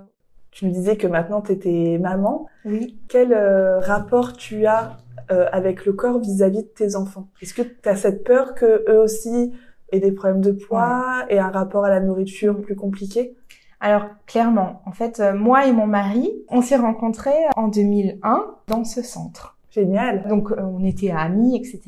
Tu 0.50 0.66
me 0.66 0.70
disais 0.70 0.96
que 0.96 1.06
maintenant 1.06 1.40
tu 1.40 1.52
étais 1.52 1.98
maman. 1.98 2.46
Oui. 2.64 2.98
Quel 3.08 3.32
euh, 3.32 3.78
rapport 3.78 4.32
tu 4.34 4.66
as 4.66 4.98
euh, 5.30 5.46
avec 5.52 5.86
le 5.86 5.92
corps 5.92 6.18
vis-à-vis 6.18 6.64
de 6.64 6.68
tes 6.68 6.96
enfants? 6.96 7.28
Est-ce 7.40 7.54
que 7.54 7.62
tu 7.62 7.88
as 7.88 7.96
cette 7.96 8.24
peur 8.24 8.54
que 8.54 8.84
eux 8.90 9.00
aussi 9.00 9.52
aient 9.92 10.00
des 10.00 10.12
problèmes 10.12 10.40
de 10.40 10.52
poids 10.52 11.24
et 11.30 11.38
un 11.38 11.50
rapport 11.50 11.84
à 11.84 11.88
la 11.90 12.00
nourriture 12.00 12.60
plus 12.60 12.74
compliqué? 12.76 13.36
Alors, 13.84 14.04
clairement, 14.26 14.80
en 14.86 14.92
fait, 14.92 15.18
euh, 15.18 15.34
moi 15.34 15.66
et 15.66 15.72
mon 15.72 15.88
mari, 15.88 16.30
on 16.48 16.62
s'est 16.62 16.76
rencontrés 16.76 17.32
en 17.56 17.66
2001 17.66 18.46
dans 18.68 18.84
ce 18.84 19.02
centre. 19.02 19.56
Génial. 19.72 20.28
Donc 20.28 20.50
euh, 20.50 20.56
on 20.60 20.84
était 20.84 21.10
amis, 21.10 21.56
etc. 21.56 21.80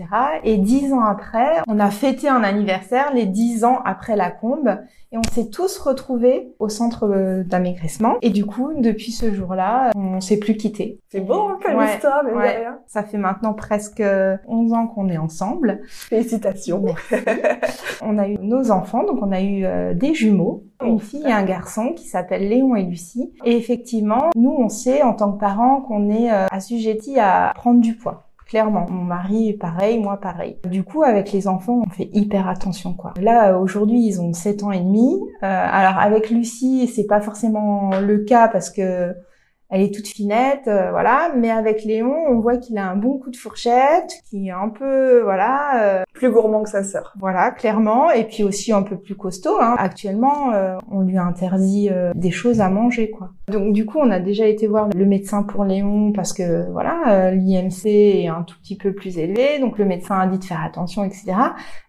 Et 0.42 0.56
dix 0.56 0.92
ans 0.92 1.04
après, 1.04 1.60
on 1.68 1.78
a 1.78 1.90
fêté 1.90 2.28
un 2.28 2.42
anniversaire, 2.42 3.12
les 3.12 3.26
dix 3.26 3.64
ans 3.64 3.80
après 3.84 4.16
la 4.16 4.30
combe, 4.30 4.78
et 5.12 5.18
on 5.18 5.22
s'est 5.32 5.50
tous 5.50 5.78
retrouvés 5.78 6.54
au 6.58 6.68
centre 6.68 7.06
euh, 7.06 7.44
d'amaigrissement. 7.44 8.16
Et 8.22 8.30
du 8.30 8.46
coup, 8.46 8.72
depuis 8.76 9.12
ce 9.12 9.32
jour-là, 9.32 9.90
on 9.94 10.20
s'est 10.20 10.38
plus 10.38 10.56
quittés. 10.56 10.98
C'est 11.08 11.20
beau 11.20 11.34
hein, 11.34 11.58
comme 11.62 11.76
Ouais, 11.76 11.94
histoire, 11.94 12.22
mais 12.24 12.32
ouais. 12.32 12.66
Ça 12.86 13.02
fait 13.02 13.18
maintenant 13.18 13.52
presque 13.52 14.02
11 14.48 14.72
ans 14.72 14.86
qu'on 14.88 15.08
est 15.08 15.18
ensemble. 15.18 15.82
Félicitations. 15.86 16.84
On 18.02 18.18
a 18.18 18.28
eu 18.28 18.38
nos 18.40 18.70
enfants, 18.70 19.04
donc 19.04 19.18
on 19.22 19.30
a 19.30 19.40
eu 19.40 19.64
euh, 19.64 19.94
des 19.94 20.14
jumeaux, 20.14 20.64
Oh, 20.82 20.86
une 20.86 21.00
fille 21.00 21.22
et 21.22 21.32
un 21.32 21.44
garçon 21.44 21.92
qui 21.94 22.06
s'appellent 22.06 22.48
Léon 22.48 22.74
et 22.74 22.82
Lucie. 22.82 23.32
Et 23.44 23.56
effectivement, 23.56 24.30
nous, 24.34 24.54
on 24.58 24.68
sait 24.68 25.02
en 25.02 25.14
tant 25.14 25.32
que 25.32 25.38
parents 25.38 25.80
qu'on 25.80 26.10
est 26.10 26.32
euh, 26.32 26.46
assujettis 26.50 27.18
à 27.18 27.52
prendre 27.54 27.73
du 27.80 27.96
poids. 27.96 28.28
Clairement, 28.46 28.86
mon 28.90 29.02
mari 29.02 29.54
pareil, 29.54 29.98
moi 29.98 30.18
pareil. 30.20 30.58
Du 30.64 30.84
coup, 30.84 31.02
avec 31.02 31.32
les 31.32 31.48
enfants, 31.48 31.82
on 31.86 31.90
fait 31.90 32.10
hyper 32.12 32.46
attention 32.46 32.92
quoi. 32.92 33.14
Là, 33.20 33.52
euh, 33.52 33.58
aujourd'hui, 33.58 34.04
ils 34.04 34.20
ont 34.20 34.32
7 34.32 34.62
ans 34.64 34.70
et 34.70 34.80
demi. 34.80 35.18
Euh, 35.42 35.46
alors 35.46 35.98
avec 35.98 36.30
Lucie, 36.30 36.86
c'est 36.88 37.06
pas 37.06 37.20
forcément 37.20 37.98
le 38.00 38.18
cas 38.18 38.48
parce 38.48 38.70
que 38.70 39.14
elle 39.70 39.80
est 39.80 39.94
toute 39.94 40.06
finette, 40.06 40.68
euh, 40.68 40.90
voilà. 40.90 41.32
Mais 41.36 41.50
avec 41.50 41.84
Léon, 41.84 42.14
on 42.28 42.38
voit 42.40 42.58
qu'il 42.58 42.76
a 42.76 42.86
un 42.86 42.96
bon 42.96 43.18
coup 43.18 43.30
de 43.30 43.36
fourchette, 43.36 44.12
qui 44.28 44.48
est 44.48 44.52
un 44.52 44.68
peu, 44.68 45.22
voilà, 45.22 46.03
Plus 46.14 46.30
gourmand 46.30 46.62
que 46.62 46.70
sa 46.70 46.84
sœur. 46.84 47.12
voilà, 47.18 47.50
clairement, 47.50 48.08
et 48.12 48.22
puis 48.24 48.44
aussi 48.44 48.72
un 48.72 48.82
peu 48.82 48.96
plus 48.96 49.16
costaud. 49.16 49.56
Hein. 49.60 49.74
Actuellement, 49.78 50.52
euh, 50.52 50.76
on 50.88 51.00
lui 51.00 51.18
interdit 51.18 51.88
euh, 51.90 52.12
des 52.14 52.30
choses 52.30 52.60
à 52.60 52.70
manger, 52.70 53.10
quoi. 53.10 53.30
Donc 53.48 53.72
du 53.72 53.84
coup, 53.84 53.98
on 53.98 54.10
a 54.12 54.20
déjà 54.20 54.46
été 54.46 54.68
voir 54.68 54.88
le 54.94 55.06
médecin 55.06 55.42
pour 55.42 55.64
Léon 55.64 56.12
parce 56.12 56.32
que 56.32 56.70
voilà, 56.70 57.02
euh, 57.08 57.30
l'IMC 57.32 57.86
est 57.86 58.28
un 58.28 58.42
tout 58.42 58.56
petit 58.62 58.76
peu 58.76 58.94
plus 58.94 59.18
élevé, 59.18 59.58
donc 59.58 59.76
le 59.76 59.84
médecin 59.84 60.16
a 60.16 60.28
dit 60.28 60.38
de 60.38 60.44
faire 60.44 60.62
attention, 60.62 61.02
etc. 61.02 61.32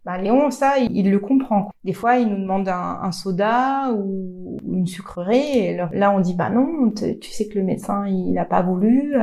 Bah, 0.05 0.17
Léon, 0.17 0.50
ça, 0.50 0.79
il, 0.79 1.12
le 1.12 1.20
comprend. 1.20 1.63
quoi. 1.63 1.72
Des 1.84 1.94
fois, 1.94 2.17
il 2.17 2.27
nous 2.27 2.41
demande 2.41 2.67
un, 2.67 3.00
un 3.03 3.12
soda 3.12 3.91
ou 3.94 4.58
une 4.67 4.88
sucrerie, 4.88 5.60
et 5.60 5.77
là, 5.94 6.12
on 6.12 6.20
dit 6.20 6.34
bah 6.34 6.50
non, 6.50 6.91
tu 6.91 7.29
sais 7.29 7.48
que 7.48 7.60
le 7.60 7.63
médecin, 7.63 8.08
il 8.08 8.34
n'a 8.34 8.46
pas 8.46 8.63
voulu. 8.63 9.15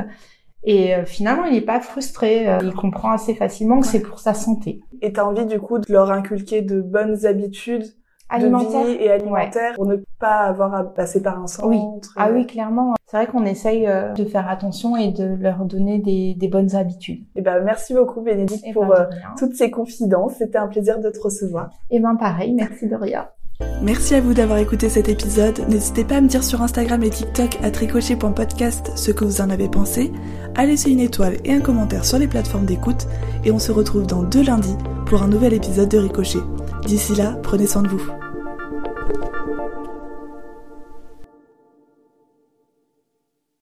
Et 0.65 0.95
euh, 0.95 1.05
finalement, 1.05 1.45
il 1.45 1.55
n'est 1.55 1.61
pas 1.61 1.81
frustré. 1.81 2.49
euh, 2.49 2.59
Il 2.63 2.73
comprend 2.73 3.11
assez 3.13 3.35
facilement 3.35 3.81
que 3.81 3.87
c'est 3.87 4.01
pour 4.01 4.21
sa 4.21 4.35
santé 4.35 4.81
Et 5.01 5.13
t'as 5.13 5.25
envie 5.25 5.47
du 5.47 5.59
coup 5.61 5.79
de 5.79 5.85
leur 5.93 6.11
inculquer 6.11 6.63
de 6.63 6.81
bonnes 6.81 7.27
habitudes 7.27 7.87
alimentaire. 8.29 8.85
de 8.85 8.91
vie 8.91 8.97
et 9.03 9.11
alimentaires 9.11 9.75
pour 9.75 9.87
ne 9.87 9.97
pas 10.19 10.39
avoir 10.39 10.73
à 10.75 10.85
passer 10.85 11.21
par 11.21 11.39
un 11.39 11.47
centre. 11.47 11.69
Oui. 11.69 11.81
Ah 12.17 12.31
oui, 12.33 12.47
clairement. 12.47 12.95
C'est 13.07 13.17
vrai 13.19 13.27
qu'on 13.27 13.45
essaye 13.45 13.87
euh, 13.87 14.13
de 14.15 14.25
faire 14.25 14.49
attention 14.49 14.97
et 14.97 15.11
de 15.13 15.35
leur 15.39 15.65
donner 15.67 15.99
des, 15.99 16.35
des 16.35 16.49
bonnes 16.49 16.75
habitudes. 16.75 17.27
Et 17.37 17.43
ben 17.43 17.61
merci 17.63 17.93
beaucoup 17.93 18.23
Bénédicte 18.23 18.65
Et 18.67 18.73
pour 18.73 18.87
ben, 18.87 19.09
toutes 19.39 19.55
ces 19.55 19.71
confidences. 19.71 20.35
C'était 20.39 20.57
un 20.59 20.69
plaisir 20.69 20.99
de 20.99 21.11
te 21.11 21.21
recevoir. 21.21 21.71
Et 21.91 22.01
ben 22.01 22.17
pareil, 22.17 22.55
merci 22.55 22.89
Doria. 22.89 23.35
Merci 23.83 24.15
à 24.15 24.21
vous 24.21 24.33
d'avoir 24.33 24.59
écouté 24.59 24.89
cet 24.89 25.09
épisode. 25.09 25.69
N'hésitez 25.69 26.05
pas 26.05 26.17
à 26.17 26.21
me 26.21 26.29
dire 26.29 26.45
sur 26.45 26.63
Instagram 26.63 27.03
et 27.03 27.11
TikTok 27.11 27.59
à 27.63 27.71
tricocher.podcast 27.71 28.93
ce 28.95 29.11
que 29.11 29.25
vous 29.25 29.41
en 29.41 29.51
avez 29.51 29.69
pensé, 29.69 30.13
à 30.55 30.67
laisser 30.67 30.91
une 30.91 31.01
étoile 31.01 31.39
et 31.45 31.53
un 31.53 31.61
commentaire 31.61 32.05
sur 32.05 32.19
les 32.19 32.29
plateformes 32.29 32.67
d'écoute, 32.67 33.07
et 33.45 33.51
on 33.51 33.59
se 33.59 33.73
retrouve 33.73 34.07
dans 34.07 34.23
deux 34.23 34.45
lundis 34.45 34.77
pour 35.07 35.23
un 35.23 35.29
nouvel 35.29 35.53
épisode 35.53 35.89
de 35.89 35.99
Ricochet. 35.99 36.39
D'ici 36.87 37.15
là, 37.15 37.37
prenez 37.43 37.67
soin 37.67 37.83
de 37.83 37.89
vous. 37.89 38.32